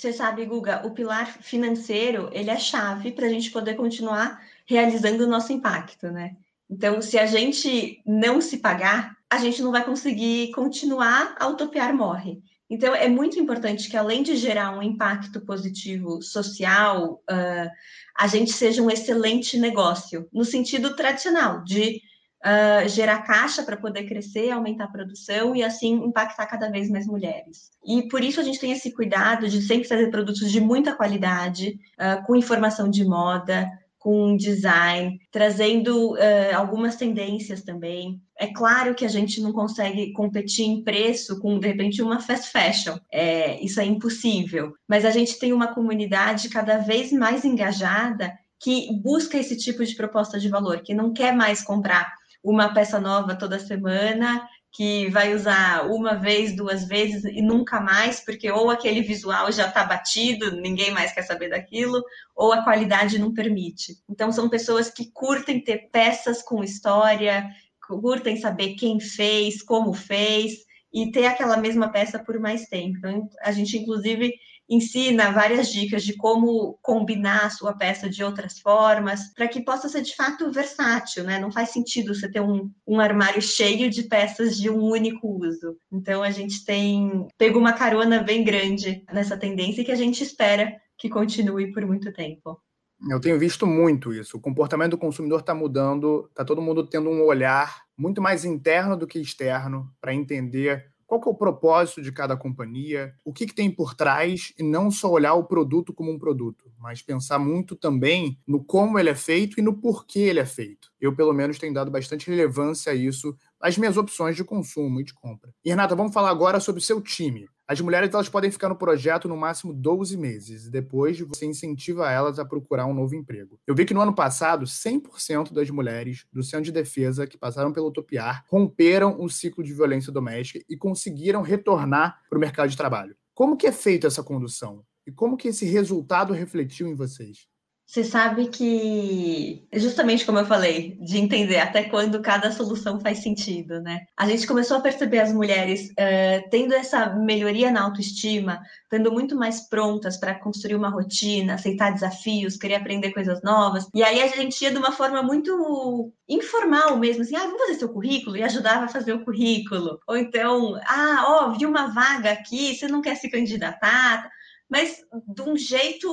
Você 0.00 0.14
sabe, 0.14 0.46
Guga, 0.46 0.80
o 0.86 0.92
pilar 0.92 1.26
financeiro 1.42 2.30
ele 2.32 2.48
é 2.48 2.56
chave 2.56 3.12
para 3.12 3.26
a 3.26 3.28
gente 3.28 3.50
poder 3.50 3.74
continuar 3.74 4.40
realizando 4.64 5.24
o 5.24 5.26
nosso 5.26 5.52
impacto, 5.52 6.10
né? 6.10 6.36
Então, 6.70 7.02
se 7.02 7.18
a 7.18 7.26
gente 7.26 8.00
não 8.06 8.40
se 8.40 8.56
pagar, 8.56 9.14
a 9.28 9.36
gente 9.36 9.60
não 9.60 9.70
vai 9.70 9.84
conseguir 9.84 10.52
continuar 10.52 11.36
a 11.38 11.46
Utopiar 11.48 11.94
Morre. 11.94 12.42
Então, 12.70 12.94
é 12.94 13.10
muito 13.10 13.38
importante 13.38 13.90
que, 13.90 13.96
além 13.96 14.22
de 14.22 14.36
gerar 14.36 14.74
um 14.74 14.82
impacto 14.82 15.38
positivo 15.42 16.22
social, 16.22 17.22
uh, 17.30 17.70
a 18.16 18.26
gente 18.26 18.52
seja 18.52 18.82
um 18.82 18.90
excelente 18.90 19.58
negócio, 19.58 20.26
no 20.32 20.46
sentido 20.46 20.96
tradicional, 20.96 21.62
de 21.62 22.00
uh, 22.44 22.88
gerar 22.88 23.22
caixa 23.22 23.62
para 23.62 23.76
poder 23.76 24.04
crescer, 24.04 24.50
aumentar 24.50 24.84
a 24.84 24.90
produção 24.90 25.54
e, 25.54 25.62
assim, 25.62 25.94
impactar 26.04 26.46
cada 26.46 26.70
vez 26.70 26.88
mais 26.90 27.06
mulheres. 27.06 27.70
E 27.84 28.08
por 28.08 28.22
isso 28.22 28.40
a 28.40 28.42
gente 28.42 28.58
tem 28.58 28.72
esse 28.72 28.92
cuidado 28.92 29.48
de 29.48 29.62
sempre 29.62 29.88
fazer 29.88 30.10
produtos 30.10 30.50
de 30.50 30.60
muita 30.60 30.94
qualidade, 30.94 31.78
uh, 31.98 32.24
com 32.26 32.36
informação 32.36 32.88
de 32.88 33.04
moda, 33.04 33.70
com 33.98 34.34
design, 34.34 35.18
trazendo 35.30 36.14
uh, 36.14 36.56
algumas 36.56 36.96
tendências 36.96 37.62
também. 37.62 38.18
É 38.38 38.46
claro 38.46 38.94
que 38.94 39.04
a 39.04 39.08
gente 39.08 39.42
não 39.42 39.52
consegue 39.52 40.12
competir 40.14 40.64
em 40.64 40.82
preço 40.82 41.38
com, 41.38 41.58
de 41.58 41.68
repente, 41.68 42.00
uma 42.00 42.18
fast 42.18 42.50
fashion. 42.50 42.96
É, 43.12 43.62
isso 43.62 43.78
é 43.78 43.84
impossível. 43.84 44.72
Mas 44.88 45.04
a 45.04 45.10
gente 45.10 45.38
tem 45.38 45.52
uma 45.52 45.74
comunidade 45.74 46.48
cada 46.48 46.78
vez 46.78 47.12
mais 47.12 47.44
engajada 47.44 48.32
que 48.58 48.88
busca 49.02 49.36
esse 49.36 49.56
tipo 49.56 49.84
de 49.84 49.94
proposta 49.94 50.40
de 50.40 50.48
valor, 50.48 50.80
que 50.80 50.94
não 50.94 51.12
quer 51.12 51.34
mais 51.34 51.62
comprar 51.62 52.10
uma 52.42 52.72
peça 52.72 52.98
nova 53.00 53.34
toda 53.34 53.58
semana 53.58 54.46
que 54.72 55.08
vai 55.08 55.34
usar 55.34 55.90
uma 55.90 56.14
vez, 56.14 56.54
duas 56.54 56.86
vezes 56.86 57.24
e 57.24 57.42
nunca 57.42 57.80
mais, 57.80 58.20
porque 58.20 58.50
ou 58.50 58.70
aquele 58.70 59.02
visual 59.02 59.50
já 59.50 59.66
está 59.66 59.84
batido, 59.84 60.60
ninguém 60.60 60.92
mais 60.92 61.12
quer 61.12 61.22
saber 61.22 61.50
daquilo, 61.50 62.00
ou 62.36 62.52
a 62.52 62.62
qualidade 62.62 63.18
não 63.18 63.34
permite. 63.34 63.96
Então, 64.08 64.30
são 64.30 64.48
pessoas 64.48 64.88
que 64.88 65.10
curtem 65.10 65.62
ter 65.62 65.90
peças 65.90 66.40
com 66.40 66.62
história, 66.62 67.48
curtem 67.80 68.36
saber 68.36 68.74
quem 68.74 69.00
fez, 69.00 69.60
como 69.60 69.92
fez, 69.92 70.52
e 70.92 71.10
ter 71.10 71.26
aquela 71.26 71.56
mesma 71.56 71.90
peça 71.90 72.18
por 72.18 72.38
mais 72.38 72.66
tempo. 72.66 72.98
Então, 72.98 73.28
a 73.42 73.50
gente, 73.50 73.76
inclusive, 73.76 74.32
ensina 74.70 75.32
várias 75.32 75.72
dicas 75.72 76.04
de 76.04 76.16
como 76.16 76.78
combinar 76.80 77.46
a 77.46 77.50
sua 77.50 77.76
peça 77.76 78.08
de 78.08 78.22
outras 78.22 78.60
formas, 78.60 79.34
para 79.34 79.48
que 79.48 79.64
possa 79.64 79.88
ser 79.88 80.02
de 80.02 80.14
fato 80.14 80.52
versátil, 80.52 81.24
né? 81.24 81.40
Não 81.40 81.50
faz 81.50 81.70
sentido 81.70 82.14
você 82.14 82.30
ter 82.30 82.40
um, 82.40 82.70
um 82.86 83.00
armário 83.00 83.42
cheio 83.42 83.90
de 83.90 84.04
peças 84.04 84.56
de 84.56 84.70
um 84.70 84.80
único 84.80 85.26
uso. 85.44 85.76
Então 85.90 86.22
a 86.22 86.30
gente 86.30 86.64
tem 86.64 87.26
pego 87.36 87.58
uma 87.58 87.72
carona 87.72 88.22
bem 88.22 88.44
grande 88.44 89.04
nessa 89.12 89.36
tendência 89.36 89.84
que 89.84 89.92
a 89.92 89.96
gente 89.96 90.22
espera 90.22 90.72
que 90.96 91.08
continue 91.08 91.72
por 91.72 91.84
muito 91.84 92.12
tempo. 92.12 92.60
Eu 93.08 93.18
tenho 93.18 93.38
visto 93.38 93.66
muito 93.66 94.12
isso. 94.12 94.36
O 94.36 94.40
comportamento 94.40 94.90
do 94.90 94.98
consumidor 94.98 95.40
está 95.40 95.54
mudando, 95.54 96.26
está 96.28 96.44
todo 96.44 96.60
mundo 96.60 96.86
tendo 96.86 97.08
um 97.08 97.24
olhar 97.24 97.82
muito 97.96 98.20
mais 98.20 98.44
interno 98.44 98.96
do 98.96 99.06
que 99.06 99.18
externo 99.18 99.90
para 100.00 100.14
entender 100.14 100.90
qual 101.10 101.20
que 101.20 101.28
é 101.28 101.32
o 101.32 101.34
propósito 101.34 102.00
de 102.00 102.12
cada 102.12 102.36
companhia, 102.36 103.12
o 103.24 103.32
que, 103.32 103.44
que 103.44 103.54
tem 103.54 103.68
por 103.68 103.94
trás, 103.94 104.54
e 104.56 104.62
não 104.62 104.92
só 104.92 105.10
olhar 105.10 105.34
o 105.34 105.42
produto 105.42 105.92
como 105.92 106.12
um 106.12 106.18
produto, 106.20 106.70
mas 106.78 107.02
pensar 107.02 107.36
muito 107.36 107.74
também 107.74 108.38
no 108.46 108.62
como 108.62 108.96
ele 108.96 109.10
é 109.10 109.14
feito 109.16 109.58
e 109.58 109.62
no 109.62 109.76
porquê 109.76 110.20
ele 110.20 110.38
é 110.38 110.46
feito. 110.46 110.88
Eu, 111.00 111.12
pelo 111.12 111.32
menos, 111.32 111.58
tenho 111.58 111.74
dado 111.74 111.90
bastante 111.90 112.30
relevância 112.30 112.92
a 112.92 112.94
isso 112.94 113.36
as 113.60 113.76
minhas 113.76 113.96
opções 113.96 114.36
de 114.36 114.44
consumo 114.44 115.00
e 115.00 115.04
de 115.04 115.12
compra. 115.12 115.52
E, 115.64 115.70
Renata, 115.70 115.96
vamos 115.96 116.14
falar 116.14 116.30
agora 116.30 116.60
sobre 116.60 116.80
o 116.80 116.84
seu 116.84 117.00
time. 117.00 117.48
As 117.70 117.80
mulheres 117.80 118.12
elas 118.12 118.28
podem 118.28 118.50
ficar 118.50 118.68
no 118.68 118.74
projeto 118.74 119.28
no 119.28 119.36
máximo 119.36 119.72
12 119.72 120.16
meses, 120.16 120.66
e 120.66 120.70
depois 120.72 121.20
você 121.20 121.46
incentiva 121.46 122.10
elas 122.10 122.40
a 122.40 122.44
procurar 122.44 122.84
um 122.84 122.92
novo 122.92 123.14
emprego. 123.14 123.60
Eu 123.64 123.76
vi 123.76 123.84
que 123.84 123.94
no 123.94 124.00
ano 124.00 124.12
passado, 124.12 124.66
100% 124.66 125.52
das 125.52 125.70
mulheres 125.70 126.26
do 126.32 126.42
Centro 126.42 126.64
de 126.64 126.72
Defesa 126.72 127.28
que 127.28 127.38
passaram 127.38 127.72
pelo 127.72 127.86
Utopiar 127.86 128.44
romperam 128.48 129.22
o 129.22 129.30
ciclo 129.30 129.62
de 129.62 129.72
violência 129.72 130.12
doméstica 130.12 130.64
e 130.68 130.76
conseguiram 130.76 131.42
retornar 131.42 132.20
para 132.28 132.36
o 132.36 132.40
mercado 132.40 132.70
de 132.70 132.76
trabalho. 132.76 133.14
Como 133.32 133.56
que 133.56 133.68
é 133.68 133.72
feita 133.72 134.08
essa 134.08 134.24
condução? 134.24 134.84
E 135.06 135.12
como 135.12 135.36
que 135.36 135.46
esse 135.46 135.64
resultado 135.64 136.32
refletiu 136.32 136.88
em 136.88 136.96
vocês? 136.96 137.46
Você 137.90 138.04
sabe 138.04 138.46
que, 138.46 139.66
justamente 139.72 140.24
como 140.24 140.38
eu 140.38 140.46
falei, 140.46 140.96
de 141.00 141.18
entender 141.18 141.58
até 141.58 141.82
quando 141.82 142.22
cada 142.22 142.52
solução 142.52 143.00
faz 143.00 143.18
sentido, 143.18 143.80
né? 143.80 144.02
A 144.16 144.28
gente 144.28 144.46
começou 144.46 144.76
a 144.76 144.80
perceber 144.80 145.18
as 145.18 145.32
mulheres 145.32 145.88
uh, 145.88 146.48
tendo 146.52 146.72
essa 146.72 147.06
melhoria 147.16 147.68
na 147.68 147.82
autoestima, 147.82 148.60
estando 148.84 149.10
muito 149.10 149.34
mais 149.34 149.68
prontas 149.68 150.16
para 150.16 150.36
construir 150.36 150.76
uma 150.76 150.88
rotina, 150.88 151.54
aceitar 151.54 151.92
desafios, 151.92 152.56
querer 152.56 152.76
aprender 152.76 153.10
coisas 153.10 153.42
novas. 153.42 153.88
E 153.92 154.04
aí 154.04 154.22
a 154.22 154.28
gente 154.28 154.62
ia 154.62 154.70
de 154.70 154.78
uma 154.78 154.92
forma 154.92 155.20
muito 155.20 156.12
informal 156.28 156.96
mesmo, 156.96 157.22
assim, 157.22 157.34
ah, 157.34 157.40
vamos 157.40 157.60
fazer 157.62 157.74
seu 157.74 157.88
currículo? 157.88 158.36
E 158.36 158.44
ajudava 158.44 158.84
a 158.84 158.88
fazer 158.88 159.14
o 159.14 159.24
currículo. 159.24 159.98
Ou 160.06 160.16
então, 160.16 160.80
ah, 160.86 161.24
ó, 161.26 161.58
vi 161.58 161.66
uma 161.66 161.88
vaga 161.88 162.30
aqui, 162.30 162.72
você 162.72 162.86
não 162.86 163.02
quer 163.02 163.16
se 163.16 163.28
candidatar? 163.28 164.30
Mas 164.70 165.02
de 165.26 165.42
um 165.42 165.56
jeito 165.56 166.08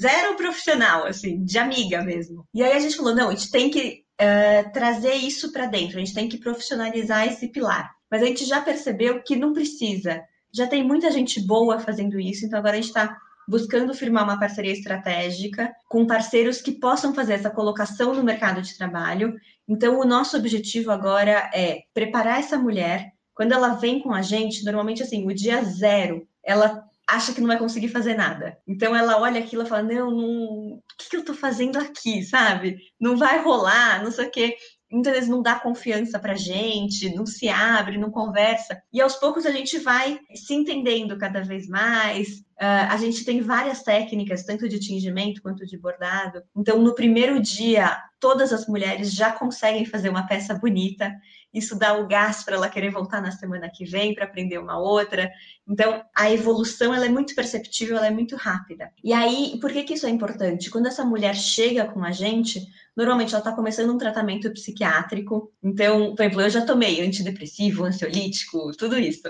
zero 0.00 0.36
profissional, 0.36 1.06
assim, 1.06 1.44
de 1.44 1.56
amiga 1.56 2.02
mesmo. 2.02 2.44
E 2.52 2.62
aí 2.62 2.72
a 2.72 2.80
gente 2.80 2.96
falou: 2.96 3.14
não, 3.14 3.28
a 3.28 3.34
gente 3.34 3.50
tem 3.50 3.70
que 3.70 4.02
uh, 4.20 4.72
trazer 4.72 5.14
isso 5.14 5.52
para 5.52 5.66
dentro, 5.66 5.96
a 5.96 6.00
gente 6.00 6.14
tem 6.14 6.28
que 6.28 6.38
profissionalizar 6.38 7.26
esse 7.28 7.48
pilar. 7.48 7.94
Mas 8.10 8.22
a 8.22 8.26
gente 8.26 8.44
já 8.44 8.60
percebeu 8.60 9.22
que 9.22 9.36
não 9.36 9.52
precisa. 9.52 10.20
Já 10.52 10.66
tem 10.66 10.82
muita 10.82 11.10
gente 11.10 11.40
boa 11.40 11.78
fazendo 11.78 12.18
isso, 12.18 12.44
então 12.44 12.58
agora 12.58 12.74
a 12.76 12.80
gente 12.80 12.88
está 12.88 13.16
buscando 13.48 13.94
firmar 13.94 14.24
uma 14.24 14.40
parceria 14.40 14.72
estratégica 14.72 15.72
com 15.88 16.06
parceiros 16.06 16.60
que 16.60 16.72
possam 16.72 17.14
fazer 17.14 17.34
essa 17.34 17.50
colocação 17.50 18.12
no 18.12 18.24
mercado 18.24 18.60
de 18.60 18.76
trabalho. 18.76 19.34
Então, 19.68 20.00
o 20.00 20.04
nosso 20.04 20.36
objetivo 20.36 20.90
agora 20.90 21.50
é 21.54 21.82
preparar 21.94 22.40
essa 22.40 22.58
mulher. 22.58 23.12
Quando 23.34 23.52
ela 23.52 23.74
vem 23.74 24.00
com 24.00 24.12
a 24.12 24.22
gente, 24.22 24.64
normalmente 24.64 25.02
assim, 25.02 25.26
o 25.26 25.34
dia 25.34 25.62
zero, 25.62 26.26
ela 26.42 26.84
acha 27.06 27.32
que 27.32 27.40
não 27.40 27.48
vai 27.48 27.58
conseguir 27.58 27.88
fazer 27.88 28.14
nada. 28.14 28.58
Então 28.66 28.94
ela 28.94 29.20
olha 29.20 29.40
aquilo 29.40 29.62
e 29.62 29.66
fala: 29.66 29.82
Não, 29.82 30.10
não 30.10 30.26
o 30.74 30.82
que, 30.98 31.10
que 31.10 31.16
eu 31.16 31.24
tô 31.24 31.34
fazendo 31.34 31.78
aqui, 31.78 32.22
sabe? 32.22 32.78
Não 33.00 33.16
vai 33.16 33.42
rolar, 33.42 34.02
não 34.02 34.10
sei 34.10 34.26
o 34.26 34.30
quê. 34.30 34.56
Muitas 34.90 35.14
vezes 35.14 35.28
não 35.28 35.42
dá 35.42 35.58
confiança 35.58 36.18
pra 36.18 36.36
gente, 36.36 37.12
não 37.12 37.26
se 37.26 37.48
abre, 37.48 37.98
não 37.98 38.10
conversa. 38.10 38.80
E 38.92 39.00
aos 39.00 39.16
poucos 39.16 39.44
a 39.44 39.50
gente 39.50 39.78
vai 39.78 40.18
se 40.34 40.54
entendendo 40.54 41.18
cada 41.18 41.42
vez 41.42 41.66
mais. 41.66 42.38
Uh, 42.56 42.86
a 42.88 42.96
gente 42.96 43.24
tem 43.24 43.40
várias 43.40 43.82
técnicas, 43.82 44.44
tanto 44.44 44.68
de 44.68 44.78
tingimento 44.78 45.42
quanto 45.42 45.66
de 45.66 45.76
bordado. 45.76 46.40
Então, 46.56 46.80
no 46.80 46.94
primeiro 46.94 47.40
dia, 47.42 47.98
todas 48.18 48.52
as 48.52 48.66
mulheres 48.66 49.12
já 49.12 49.32
conseguem 49.32 49.84
fazer 49.84 50.08
uma 50.08 50.26
peça 50.26 50.54
bonita 50.54 51.12
isso 51.56 51.74
dá 51.74 51.94
o 51.94 52.06
gás 52.06 52.42
para 52.42 52.54
ela 52.54 52.68
querer 52.68 52.90
voltar 52.90 53.22
na 53.22 53.30
semana 53.30 53.70
que 53.72 53.86
vem 53.86 54.14
para 54.14 54.26
aprender 54.26 54.58
uma 54.58 54.78
outra. 54.78 55.32
Então, 55.66 56.04
a 56.14 56.30
evolução 56.30 56.94
ela 56.94 57.06
é 57.06 57.08
muito 57.08 57.34
perceptível, 57.34 57.96
ela 57.96 58.08
é 58.08 58.10
muito 58.10 58.36
rápida. 58.36 58.92
E 59.02 59.10
aí, 59.10 59.58
por 59.58 59.72
que, 59.72 59.82
que 59.84 59.94
isso 59.94 60.06
é 60.06 60.10
importante? 60.10 60.68
Quando 60.68 60.86
essa 60.86 61.02
mulher 61.02 61.34
chega 61.34 61.86
com 61.86 62.04
a 62.04 62.12
gente, 62.12 62.60
normalmente 62.94 63.30
ela 63.30 63.38
está 63.38 63.52
começando 63.52 63.90
um 63.90 63.96
tratamento 63.96 64.52
psiquiátrico. 64.52 65.50
Então, 65.62 66.14
por 66.14 66.22
exemplo, 66.22 66.42
eu 66.42 66.50
já 66.50 66.66
tomei 66.66 67.00
antidepressivo, 67.00 67.84
ansiolítico, 67.84 68.72
tudo 68.76 68.98
isso. 68.98 69.22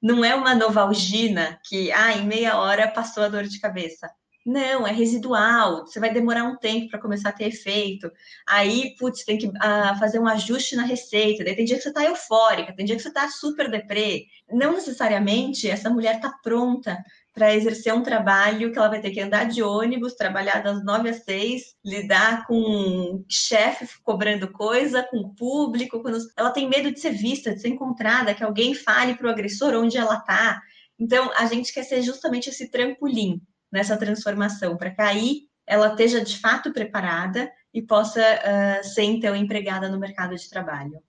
Não 0.00 0.24
é 0.24 0.34
uma 0.34 0.54
novalgina 0.54 1.60
que, 1.68 1.92
ah, 1.92 2.16
em 2.16 2.26
meia 2.26 2.56
hora 2.56 2.88
passou 2.88 3.24
a 3.24 3.28
dor 3.28 3.44
de 3.44 3.60
cabeça. 3.60 4.10
Não, 4.44 4.86
é 4.86 4.92
residual, 4.92 5.86
você 5.86 5.98
vai 5.98 6.12
demorar 6.12 6.44
um 6.44 6.58
tempo 6.58 6.90
para 6.90 7.00
começar 7.00 7.30
a 7.30 7.32
ter 7.32 7.46
efeito. 7.48 8.12
Aí, 8.46 8.94
putz, 8.98 9.24
tem 9.24 9.38
que 9.38 9.46
uh, 9.46 9.98
fazer 9.98 10.18
um 10.18 10.28
ajuste 10.28 10.76
na 10.76 10.82
receita. 10.84 11.42
Daí 11.42 11.56
tem 11.56 11.64
dia 11.64 11.76
que 11.76 11.82
você 11.82 11.88
está 11.88 12.04
eufórica, 12.04 12.76
tem 12.76 12.84
dia 12.84 12.94
que 12.94 13.00
você 13.00 13.08
está 13.08 13.26
super 13.30 13.70
deprê. 13.70 14.26
Não 14.52 14.74
necessariamente 14.74 15.66
essa 15.66 15.88
mulher 15.88 16.16
está 16.16 16.30
pronta 16.42 17.02
para 17.32 17.54
exercer 17.54 17.94
um 17.94 18.02
trabalho 18.02 18.70
que 18.70 18.78
ela 18.78 18.90
vai 18.90 19.00
ter 19.00 19.12
que 19.12 19.20
andar 19.20 19.44
de 19.44 19.62
ônibus, 19.62 20.14
trabalhar 20.14 20.62
das 20.62 20.84
nove 20.84 21.08
às 21.08 21.24
seis, 21.24 21.74
lidar 21.82 22.46
com 22.46 23.24
chefe 23.26 23.88
cobrando 24.02 24.52
coisa, 24.52 25.02
com 25.04 25.20
o 25.20 25.34
público. 25.34 26.02
Ela 26.36 26.50
tem 26.50 26.68
medo 26.68 26.92
de 26.92 27.00
ser 27.00 27.12
vista, 27.12 27.54
de 27.54 27.62
ser 27.62 27.68
encontrada, 27.68 28.34
que 28.34 28.44
alguém 28.44 28.74
fale 28.74 29.14
para 29.14 29.26
o 29.26 29.30
agressor 29.30 29.74
onde 29.74 29.96
ela 29.96 30.18
está. 30.18 30.60
Então, 30.98 31.30
a 31.34 31.46
gente 31.46 31.72
quer 31.72 31.82
ser 31.82 32.02
justamente 32.02 32.50
esse 32.50 32.70
trampolim 32.70 33.40
nessa 33.74 33.96
transformação, 33.96 34.76
para 34.76 34.92
que 34.92 35.02
aí 35.02 35.40
ela 35.66 35.88
esteja 35.88 36.24
de 36.24 36.38
fato 36.38 36.72
preparada 36.72 37.50
e 37.72 37.82
possa 37.82 38.20
uh, 38.20 38.84
ser 38.84 39.02
então 39.02 39.34
empregada 39.34 39.88
no 39.88 39.98
mercado 39.98 40.36
de 40.36 40.48
trabalho. 40.48 41.02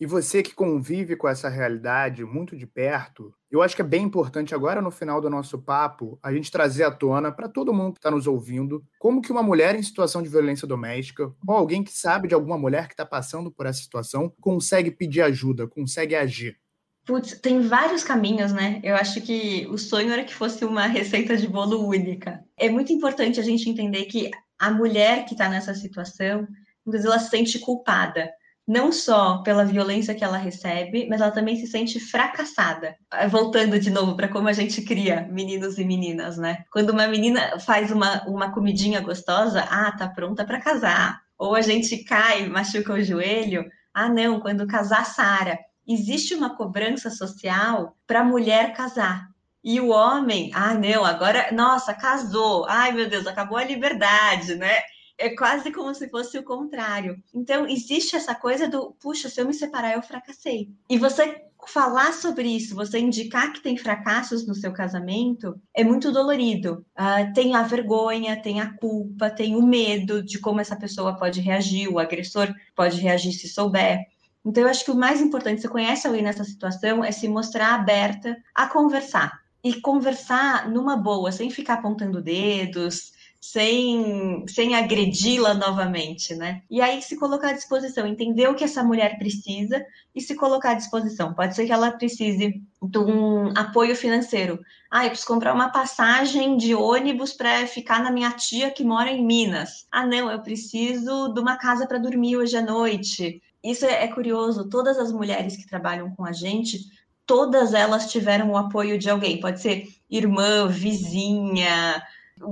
E 0.00 0.06
você 0.06 0.42
que 0.42 0.54
convive 0.54 1.14
com 1.16 1.28
essa 1.28 1.48
realidade 1.48 2.24
muito 2.24 2.56
de 2.56 2.66
perto, 2.66 3.34
eu 3.50 3.62
acho 3.62 3.76
que 3.76 3.82
é 3.82 3.84
bem 3.84 4.02
importante 4.02 4.54
agora 4.54 4.80
no 4.80 4.90
final 4.90 5.20
do 5.20 5.30
nosso 5.30 5.58
papo 5.58 6.18
a 6.22 6.32
gente 6.32 6.50
trazer 6.50 6.84
à 6.84 6.90
tona 6.90 7.30
para 7.32 7.48
todo 7.48 7.72
mundo 7.72 7.94
que 7.94 7.98
está 7.98 8.10
nos 8.10 8.26
ouvindo 8.26 8.84
como 8.98 9.22
que 9.22 9.32
uma 9.32 9.42
mulher 9.42 9.74
em 9.74 9.82
situação 9.82 10.22
de 10.22 10.28
violência 10.28 10.66
doméstica 10.66 11.32
ou 11.46 11.54
alguém 11.54 11.82
que 11.82 11.92
sabe 11.92 12.28
de 12.28 12.34
alguma 12.34 12.58
mulher 12.58 12.88
que 12.88 12.94
está 12.94 13.06
passando 13.06 13.50
por 13.50 13.66
essa 13.66 13.82
situação 13.82 14.32
consegue 14.40 14.90
pedir 14.90 15.22
ajuda, 15.22 15.66
consegue 15.66 16.14
agir. 16.14 16.58
Putz, 17.06 17.38
tem 17.38 17.60
vários 17.60 18.02
caminhos, 18.02 18.52
né? 18.52 18.80
Eu 18.82 18.96
acho 18.96 19.20
que 19.20 19.64
o 19.70 19.78
sonho 19.78 20.12
era 20.12 20.24
que 20.24 20.34
fosse 20.34 20.64
uma 20.64 20.86
receita 20.88 21.36
de 21.36 21.46
bolo 21.46 21.86
única. 21.86 22.44
É 22.56 22.68
muito 22.68 22.92
importante 22.92 23.38
a 23.38 23.44
gente 23.44 23.70
entender 23.70 24.06
que 24.06 24.30
a 24.58 24.70
mulher 24.72 25.24
que 25.24 25.34
está 25.34 25.48
nessa 25.48 25.72
situação, 25.72 26.40
muitas 26.84 27.02
vezes 27.02 27.06
ela 27.06 27.18
se 27.18 27.30
sente 27.30 27.58
culpada. 27.60 28.28
não 28.68 28.90
só 28.90 29.42
pela 29.44 29.64
violência 29.64 30.14
que 30.14 30.24
ela 30.24 30.36
recebe, 30.36 31.06
mas 31.08 31.20
ela 31.20 31.30
também 31.30 31.56
se 31.56 31.68
sente 31.68 32.00
fracassada. 32.00 32.96
Ah, 33.10 33.28
voltando 33.28 33.78
de 33.78 33.90
novo 33.90 34.16
para 34.16 34.28
como 34.28 34.48
a 34.48 34.52
gente 34.52 34.82
cria 34.82 35.28
meninos 35.30 35.78
e 35.78 35.84
meninas, 35.84 36.36
né? 36.36 36.64
Quando 36.72 36.90
uma 36.90 37.06
menina 37.06 37.60
faz 37.60 37.92
uma, 37.92 38.24
uma 38.26 38.52
comidinha 38.52 39.00
gostosa, 39.00 39.60
ah, 39.70 39.92
tá 39.92 40.08
pronta 40.08 40.44
para 40.44 40.60
casar. 40.60 41.20
Ou 41.38 41.54
a 41.54 41.60
gente 41.60 41.98
cai, 42.04 42.48
machuca 42.48 42.94
o 42.94 43.02
joelho, 43.02 43.64
ah, 43.94 44.08
não, 44.08 44.40
quando 44.40 44.66
casar, 44.66 45.06
Sara. 45.06 45.58
Existe 45.86 46.34
uma 46.34 46.56
cobrança 46.56 47.10
social 47.10 47.96
para 48.06 48.20
a 48.20 48.24
mulher 48.24 48.74
casar. 48.74 49.28
E 49.62 49.80
o 49.80 49.88
homem, 49.88 50.50
ah, 50.54 50.74
não, 50.74 51.04
agora, 51.04 51.50
nossa, 51.52 51.92
casou, 51.92 52.64
ai 52.68 52.92
meu 52.92 53.08
Deus, 53.08 53.26
acabou 53.26 53.58
a 53.58 53.64
liberdade, 53.64 54.54
né? 54.54 54.80
é 55.18 55.34
quase 55.34 55.72
como 55.72 55.94
se 55.94 56.08
fosse 56.08 56.38
o 56.38 56.44
contrário. 56.44 57.16
Então, 57.34 57.66
existe 57.66 58.16
essa 58.16 58.34
coisa 58.34 58.68
do, 58.68 58.94
puxa, 59.00 59.28
se 59.28 59.40
eu 59.40 59.46
me 59.46 59.54
separar, 59.54 59.94
eu 59.94 60.02
fracassei. 60.02 60.68
E 60.88 60.98
você 60.98 61.42
falar 61.66 62.12
sobre 62.12 62.48
isso, 62.48 62.74
você 62.74 62.98
indicar 62.98 63.52
que 63.52 63.62
tem 63.62 63.76
fracassos 63.76 64.46
no 64.46 64.54
seu 64.54 64.72
casamento, 64.72 65.58
é 65.74 65.82
muito 65.82 66.12
dolorido. 66.12 66.84
Uh, 66.96 67.32
tem 67.34 67.56
a 67.56 67.62
vergonha, 67.62 68.40
tem 68.40 68.60
a 68.60 68.72
culpa, 68.76 69.30
tem 69.30 69.56
o 69.56 69.62
medo 69.62 70.22
de 70.22 70.38
como 70.38 70.60
essa 70.60 70.76
pessoa 70.76 71.16
pode 71.16 71.40
reagir, 71.40 71.88
o 71.88 71.98
agressor 71.98 72.54
pode 72.74 73.00
reagir 73.00 73.32
se 73.32 73.48
souber. 73.48 74.04
Então, 74.46 74.62
eu 74.62 74.68
acho 74.70 74.84
que 74.84 74.92
o 74.92 74.96
mais 74.96 75.20
importante, 75.20 75.60
você 75.60 75.68
conhece 75.68 76.06
alguém 76.06 76.22
nessa 76.22 76.44
situação, 76.44 77.04
é 77.04 77.10
se 77.10 77.28
mostrar 77.28 77.74
aberta 77.74 78.36
a 78.54 78.68
conversar. 78.68 79.40
E 79.64 79.80
conversar 79.80 80.70
numa 80.70 80.96
boa, 80.96 81.32
sem 81.32 81.50
ficar 81.50 81.74
apontando 81.74 82.22
dedos, 82.22 83.12
sem, 83.40 84.44
sem 84.46 84.74
agredi-la 84.74 85.54
novamente, 85.54 86.34
né? 86.34 86.62
E 86.70 86.80
aí 86.80 87.02
se 87.02 87.16
colocar 87.16 87.50
à 87.50 87.52
disposição, 87.52 88.06
entender 88.06 88.48
o 88.48 88.54
que 88.54 88.64
essa 88.64 88.84
mulher 88.84 89.18
precisa 89.18 89.84
e 90.14 90.20
se 90.20 90.34
colocar 90.34 90.70
à 90.70 90.74
disposição. 90.74 91.34
Pode 91.34 91.56
ser 91.56 91.66
que 91.66 91.72
ela 91.72 91.90
precise 91.90 92.62
de 92.82 92.98
um 92.98 93.48
apoio 93.56 93.96
financeiro. 93.96 94.60
Ah, 94.90 95.04
eu 95.04 95.10
preciso 95.10 95.28
comprar 95.28 95.54
uma 95.54 95.70
passagem 95.70 96.56
de 96.56 96.74
ônibus 96.74 97.32
para 97.32 97.66
ficar 97.66 98.02
na 98.02 98.10
minha 98.10 98.30
tia 98.32 98.70
que 98.70 98.84
mora 98.84 99.10
em 99.10 99.24
Minas. 99.24 99.86
Ah, 99.90 100.06
não, 100.06 100.30
eu 100.30 100.40
preciso 100.40 101.32
de 101.32 101.40
uma 101.40 101.56
casa 101.56 101.86
para 101.86 101.98
dormir 101.98 102.36
hoje 102.36 102.56
à 102.56 102.62
noite. 102.62 103.42
Isso 103.70 103.84
é, 103.84 104.04
é 104.04 104.08
curioso. 104.08 104.68
Todas 104.68 104.98
as 104.98 105.12
mulheres 105.12 105.56
que 105.56 105.66
trabalham 105.66 106.10
com 106.14 106.24
a 106.24 106.32
gente, 106.32 106.78
todas 107.26 107.74
elas 107.74 108.10
tiveram 108.10 108.50
o 108.50 108.56
apoio 108.56 108.98
de 108.98 109.10
alguém. 109.10 109.40
Pode 109.40 109.60
ser 109.60 109.84
irmã, 110.08 110.68
vizinha, 110.68 112.02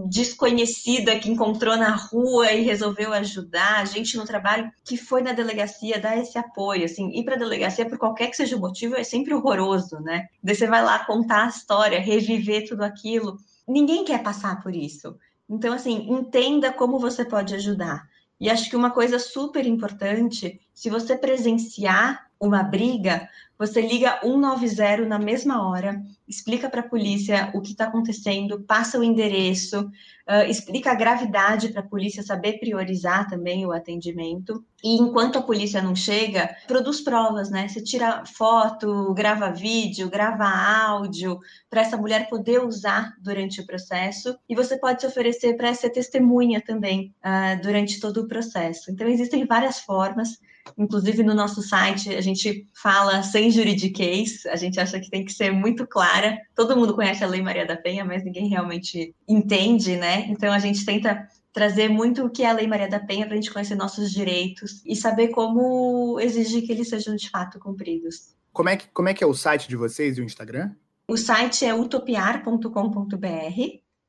desconhecida 0.08 1.18
que 1.18 1.30
encontrou 1.30 1.76
na 1.76 1.94
rua 1.94 2.50
e 2.52 2.62
resolveu 2.62 3.12
ajudar, 3.12 3.86
gente 3.86 4.16
no 4.16 4.24
trabalho 4.24 4.72
que 4.82 4.96
foi 4.96 5.22
na 5.22 5.32
delegacia 5.32 6.00
dar 6.00 6.16
esse 6.16 6.38
apoio, 6.38 6.84
assim, 6.84 7.10
ir 7.10 7.22
para 7.22 7.34
a 7.34 7.38
delegacia 7.38 7.86
por 7.86 7.98
qualquer 7.98 8.28
que 8.28 8.36
seja 8.36 8.56
o 8.56 8.60
motivo 8.60 8.96
é 8.96 9.04
sempre 9.04 9.34
horroroso, 9.34 10.00
né? 10.00 10.26
Daí 10.42 10.54
você 10.54 10.66
vai 10.66 10.82
lá 10.82 11.04
contar 11.04 11.44
a 11.44 11.48
história, 11.48 12.00
reviver 12.00 12.66
tudo 12.66 12.82
aquilo. 12.82 13.36
Ninguém 13.68 14.04
quer 14.04 14.22
passar 14.22 14.62
por 14.62 14.74
isso. 14.74 15.16
Então, 15.48 15.74
assim, 15.74 16.10
entenda 16.10 16.72
como 16.72 16.98
você 16.98 17.24
pode 17.24 17.54
ajudar. 17.54 18.02
E 18.44 18.50
acho 18.50 18.68
que 18.68 18.76
uma 18.76 18.90
coisa 18.90 19.18
super 19.18 19.64
importante, 19.66 20.60
se 20.74 20.90
você 20.90 21.16
presenciar 21.16 22.30
uma 22.44 22.62
briga, 22.62 23.28
você 23.58 23.80
liga 23.80 24.20
190 24.20 25.06
na 25.06 25.18
mesma 25.18 25.68
hora, 25.68 26.02
explica 26.26 26.68
para 26.68 26.80
a 26.80 26.88
polícia 26.88 27.50
o 27.54 27.60
que 27.60 27.70
está 27.70 27.84
acontecendo, 27.84 28.60
passa 28.60 28.98
o 28.98 29.04
endereço, 29.04 29.80
uh, 29.80 30.48
explica 30.48 30.90
a 30.90 30.94
gravidade 30.94 31.68
para 31.68 31.80
a 31.80 31.86
polícia 31.86 32.22
saber 32.22 32.58
priorizar 32.58 33.28
também 33.28 33.64
o 33.64 33.70
atendimento. 33.72 34.64
E 34.82 34.96
enquanto 35.00 35.38
a 35.38 35.42
polícia 35.42 35.80
não 35.80 35.94
chega, 35.94 36.54
produz 36.66 37.00
provas, 37.00 37.48
né? 37.48 37.68
Você 37.68 37.80
tira 37.80 38.24
foto, 38.26 39.14
grava 39.14 39.50
vídeo, 39.50 40.10
grava 40.10 40.44
áudio 40.44 41.38
para 41.70 41.82
essa 41.82 41.96
mulher 41.96 42.28
poder 42.28 42.62
usar 42.62 43.14
durante 43.20 43.60
o 43.60 43.66
processo. 43.66 44.36
E 44.48 44.54
você 44.54 44.76
pode 44.76 45.00
se 45.00 45.06
oferecer 45.06 45.56
para 45.56 45.72
ser 45.74 45.90
testemunha 45.90 46.60
também 46.60 47.14
uh, 47.24 47.62
durante 47.62 48.00
todo 48.00 48.22
o 48.22 48.28
processo. 48.28 48.90
Então, 48.90 49.06
existem 49.06 49.46
várias 49.46 49.78
formas. 49.78 50.38
Inclusive, 50.76 51.22
no 51.22 51.34
nosso 51.34 51.62
site, 51.62 52.14
a 52.14 52.20
gente 52.20 52.66
fala 52.72 53.22
sem 53.22 53.50
juridiquês, 53.50 54.44
a 54.46 54.56
gente 54.56 54.80
acha 54.80 54.98
que 54.98 55.10
tem 55.10 55.24
que 55.24 55.32
ser 55.32 55.50
muito 55.50 55.86
clara. 55.86 56.38
Todo 56.54 56.76
mundo 56.76 56.94
conhece 56.94 57.22
a 57.22 57.26
Lei 57.26 57.42
Maria 57.42 57.66
da 57.66 57.76
Penha, 57.76 58.04
mas 58.04 58.24
ninguém 58.24 58.48
realmente 58.48 59.14
entende, 59.28 59.96
né? 59.96 60.26
Então, 60.28 60.52
a 60.52 60.58
gente 60.58 60.84
tenta 60.84 61.28
trazer 61.52 61.88
muito 61.88 62.24
o 62.24 62.30
que 62.30 62.42
é 62.42 62.50
a 62.50 62.52
Lei 62.52 62.66
Maria 62.66 62.88
da 62.88 62.98
Penha 62.98 63.24
para 63.24 63.34
a 63.34 63.36
gente 63.36 63.52
conhecer 63.52 63.76
nossos 63.76 64.10
direitos 64.10 64.82
e 64.84 64.96
saber 64.96 65.28
como 65.28 66.18
exigir 66.18 66.66
que 66.66 66.72
eles 66.72 66.88
sejam 66.88 67.14
de 67.14 67.30
fato 67.30 67.60
cumpridos. 67.60 68.34
Como 68.52 68.68
é 68.68 68.76
que, 68.76 68.88
como 68.88 69.08
é, 69.08 69.14
que 69.14 69.22
é 69.22 69.26
o 69.26 69.34
site 69.34 69.68
de 69.68 69.76
vocês 69.76 70.18
e 70.18 70.20
o 70.20 70.24
Instagram? 70.24 70.72
O 71.06 71.16
site 71.16 71.64
é 71.64 71.74
utopiar.com.br 71.74 73.18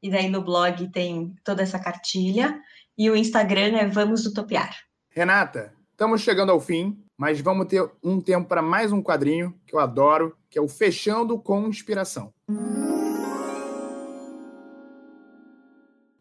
e 0.01 0.09
daí 0.09 0.29
no 0.29 0.41
blog 0.41 0.87
tem 0.89 1.35
toda 1.43 1.61
essa 1.61 1.77
cartilha 1.77 2.59
e 2.97 3.09
o 3.09 3.15
Instagram 3.15 3.77
é 3.77 3.87
Vamos 3.87 4.25
Utopiar. 4.25 4.75
Renata, 5.09 5.73
Estamos 5.95 6.19
chegando 6.19 6.51
ao 6.51 6.59
fim, 6.59 7.01
mas 7.17 7.39
vamos 7.39 7.67
ter 7.67 7.89
um 8.03 8.19
tempo 8.19 8.49
para 8.49 8.61
mais 8.61 8.91
um 8.91 9.01
quadrinho 9.01 9.57
que 9.65 9.73
eu 9.73 9.79
adoro, 9.79 10.35
que 10.49 10.59
é 10.59 10.61
o 10.61 10.67
Fechando 10.67 11.39
com 11.39 11.69
Inspiração. 11.69 12.33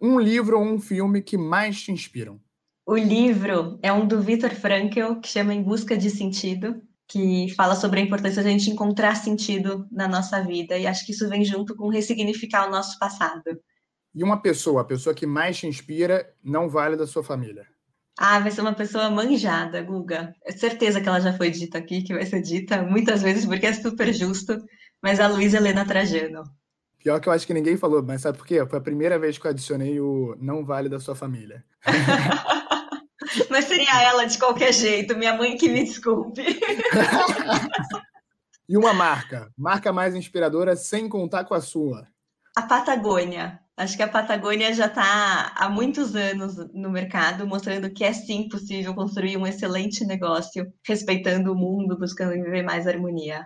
Um 0.01 0.21
livro 0.21 0.61
ou 0.61 0.65
um 0.65 0.79
filme 0.79 1.21
que 1.21 1.37
mais 1.37 1.83
te 1.83 1.91
inspiram? 1.91 2.41
O 2.87 2.97
livro 2.97 3.77
é 3.83 3.93
um 3.93 4.07
do 4.07 4.23
Viktor 4.23 4.55
Frankl, 4.55 5.17
que 5.21 5.27
chama 5.27 5.53
Em 5.53 5.61
Busca 5.65 5.99
de 5.99 6.09
Sentido, 6.09 6.81
que 7.09 7.53
fala 7.57 7.75
sobre 7.75 7.99
a 7.99 8.05
importância 8.05 8.45
de 8.45 8.49
a 8.49 8.53
gente 8.53 8.71
encontrar 8.71 9.17
sentido 9.17 9.89
na 9.91 10.07
nossa 10.07 10.41
vida, 10.41 10.79
e 10.79 10.87
acho 10.87 11.05
que 11.05 11.11
isso 11.11 11.29
vem 11.29 11.45
junto 11.45 11.75
com 11.75 11.89
ressignificar 11.89 12.69
o 12.69 12.71
nosso 12.71 12.97
passado. 12.97 13.61
E 14.15 14.23
uma 14.23 14.41
pessoa, 14.41 14.83
a 14.83 14.85
pessoa 14.85 15.13
que 15.13 15.27
mais 15.27 15.57
te 15.57 15.67
inspira, 15.67 16.33
não 16.45 16.69
vale 16.69 16.97
da 16.97 17.09
sua 17.09 17.25
família? 17.25 17.74
Ah, 18.17 18.39
vai 18.39 18.51
ser 18.51 18.61
uma 18.61 18.75
pessoa 18.75 19.11
manjada, 19.11 19.83
Guga. 19.83 20.35
É 20.45 20.53
certeza 20.53 21.01
que 21.01 21.09
ela 21.09 21.21
já 21.21 21.33
foi 21.33 21.51
dita 21.51 21.79
aqui, 21.79 22.03
que 22.03 22.15
vai 22.15 22.25
ser 22.25 22.41
dita 22.41 22.83
muitas 22.83 23.23
vezes, 23.23 23.45
porque 23.45 23.67
é 23.67 23.73
super 23.73 24.13
justo, 24.13 24.57
mas 25.03 25.19
a 25.19 25.27
Luísa 25.27 25.57
Helena 25.57 25.85
Trajano. 25.85 26.45
Pior 26.99 27.21
que 27.21 27.29
eu 27.29 27.33
acho 27.33 27.47
que 27.47 27.53
ninguém 27.53 27.77
falou, 27.77 28.03
mas 28.03 28.23
sabe 28.23 28.39
por 28.39 28.47
quê? 28.47 28.65
Foi 28.67 28.79
a 28.79 28.83
primeira 28.83 29.19
vez 29.19 29.37
que 29.37 29.47
eu 29.47 29.51
adicionei 29.51 30.01
o 30.01 30.37
não 30.41 30.65
vale 30.65 30.89
da 30.89 31.01
sua 31.01 31.15
família. 31.15 31.65
mas 33.51 33.67
seria 33.67 34.03
ela 34.03 34.25
de 34.25 34.39
qualquer 34.39 34.73
jeito, 34.73 35.17
minha 35.17 35.37
mãe 35.37 35.57
que 35.57 35.69
me 35.69 35.85
desculpe. 35.85 36.43
e 38.69 38.77
uma 38.77 38.95
marca, 38.95 39.51
marca 39.59 39.93
mais 39.93 40.15
inspiradora 40.15 40.77
sem 40.77 41.09
contar 41.09 41.45
com 41.45 41.55
a 41.55 41.61
sua. 41.61 42.07
A 42.57 42.63
Patagônia. 42.63 43.61
Acho 43.77 43.97
que 43.97 44.03
a 44.05 44.09
Patagônia 44.09 44.73
já 44.73 44.87
está 44.87 45.53
há 45.57 45.69
muitos 45.69 46.15
anos 46.15 46.57
no 46.73 46.91
mercado, 46.91 47.45
mostrando 47.45 47.91
que 47.91 48.05
é 48.05 48.13
sim 48.13 48.49
possível 48.49 48.95
construir 48.95 49.37
um 49.37 49.47
excelente 49.47 50.05
negócio, 50.05 50.73
respeitando 50.87 51.53
o 51.53 51.57
mundo, 51.57 51.99
buscando 51.99 52.33
viver 52.33 52.63
mais 52.63 52.87
harmonia. 52.87 53.45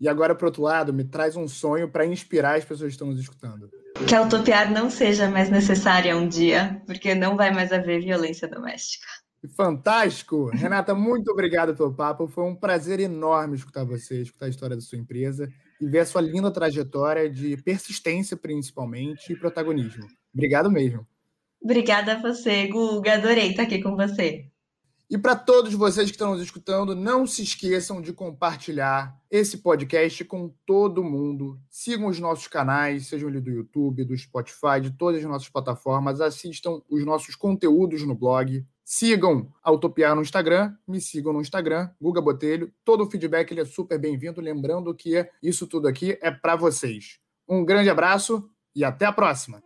E 0.00 0.08
agora, 0.08 0.34
para 0.34 0.46
outro 0.46 0.62
lado, 0.62 0.94
me 0.94 1.04
traz 1.04 1.36
um 1.36 1.46
sonho 1.46 1.90
para 1.90 2.06
inspirar 2.06 2.56
as 2.56 2.64
pessoas 2.64 2.88
que 2.88 2.94
estão 2.94 3.08
nos 3.08 3.20
escutando. 3.20 3.68
Que 4.08 4.14
a 4.14 4.22
utopiar 4.22 4.70
não 4.70 4.88
seja 4.88 5.28
mais 5.28 5.50
necessária 5.50 6.16
um 6.16 6.26
dia, 6.26 6.82
porque 6.86 7.14
não 7.14 7.36
vai 7.36 7.50
mais 7.50 7.70
haver 7.70 8.02
violência 8.02 8.48
doméstica. 8.48 9.06
Fantástico! 9.54 10.48
Renata, 10.50 10.94
muito 10.94 11.30
obrigado 11.30 11.76
pelo 11.76 11.94
papo. 11.94 12.26
Foi 12.26 12.44
um 12.44 12.56
prazer 12.56 12.98
enorme 12.98 13.56
escutar 13.56 13.84
você, 13.84 14.22
escutar 14.22 14.46
a 14.46 14.50
história 14.50 14.74
da 14.74 14.82
sua 14.82 14.98
empresa 14.98 15.48
e 15.80 15.86
ver 15.86 16.00
a 16.00 16.06
sua 16.06 16.20
linda 16.20 16.50
trajetória 16.50 17.28
de 17.28 17.56
persistência, 17.58 18.36
principalmente, 18.36 19.32
e 19.32 19.36
protagonismo. 19.36 20.06
Obrigado 20.32 20.70
mesmo. 20.70 21.06
Obrigada 21.60 22.14
a 22.14 22.20
você, 22.20 22.66
Guga. 22.68 23.14
Adorei 23.14 23.50
estar 23.50 23.64
aqui 23.64 23.82
com 23.82 23.96
você. 23.96 24.50
E 25.08 25.16
para 25.16 25.36
todos 25.36 25.72
vocês 25.72 26.06
que 26.10 26.16
estão 26.16 26.32
nos 26.32 26.42
escutando, 26.42 26.92
não 26.92 27.28
se 27.28 27.40
esqueçam 27.40 28.02
de 28.02 28.12
compartilhar 28.12 29.16
esse 29.30 29.58
podcast 29.58 30.24
com 30.24 30.52
todo 30.66 31.04
mundo. 31.04 31.60
Sigam 31.70 32.08
os 32.08 32.18
nossos 32.18 32.48
canais, 32.48 33.06
sejam 33.06 33.28
ali 33.28 33.40
do 33.40 33.50
YouTube, 33.50 34.04
do 34.04 34.16
Spotify, 34.16 34.80
de 34.82 34.90
todas 34.90 35.20
as 35.20 35.30
nossas 35.30 35.48
plataformas. 35.48 36.20
Assistam 36.20 36.82
os 36.90 37.04
nossos 37.04 37.36
conteúdos 37.36 38.02
no 38.02 38.16
blog. 38.16 38.66
Sigam 38.88 39.52
a 39.64 39.72
no 40.14 40.22
Instagram, 40.22 40.72
me 40.86 41.00
sigam 41.00 41.32
no 41.32 41.40
Instagram, 41.40 41.90
Guga 42.00 42.20
Botelho. 42.20 42.72
Todo 42.84 43.02
o 43.02 43.10
feedback 43.10 43.50
ele 43.50 43.62
é 43.62 43.64
super 43.64 43.98
bem-vindo. 43.98 44.40
Lembrando 44.40 44.94
que 44.94 45.28
isso 45.42 45.66
tudo 45.66 45.88
aqui 45.88 46.16
é 46.22 46.30
para 46.30 46.54
vocês. 46.54 47.18
Um 47.48 47.64
grande 47.64 47.90
abraço 47.90 48.48
e 48.76 48.84
até 48.84 49.04
a 49.04 49.12
próxima! 49.12 49.65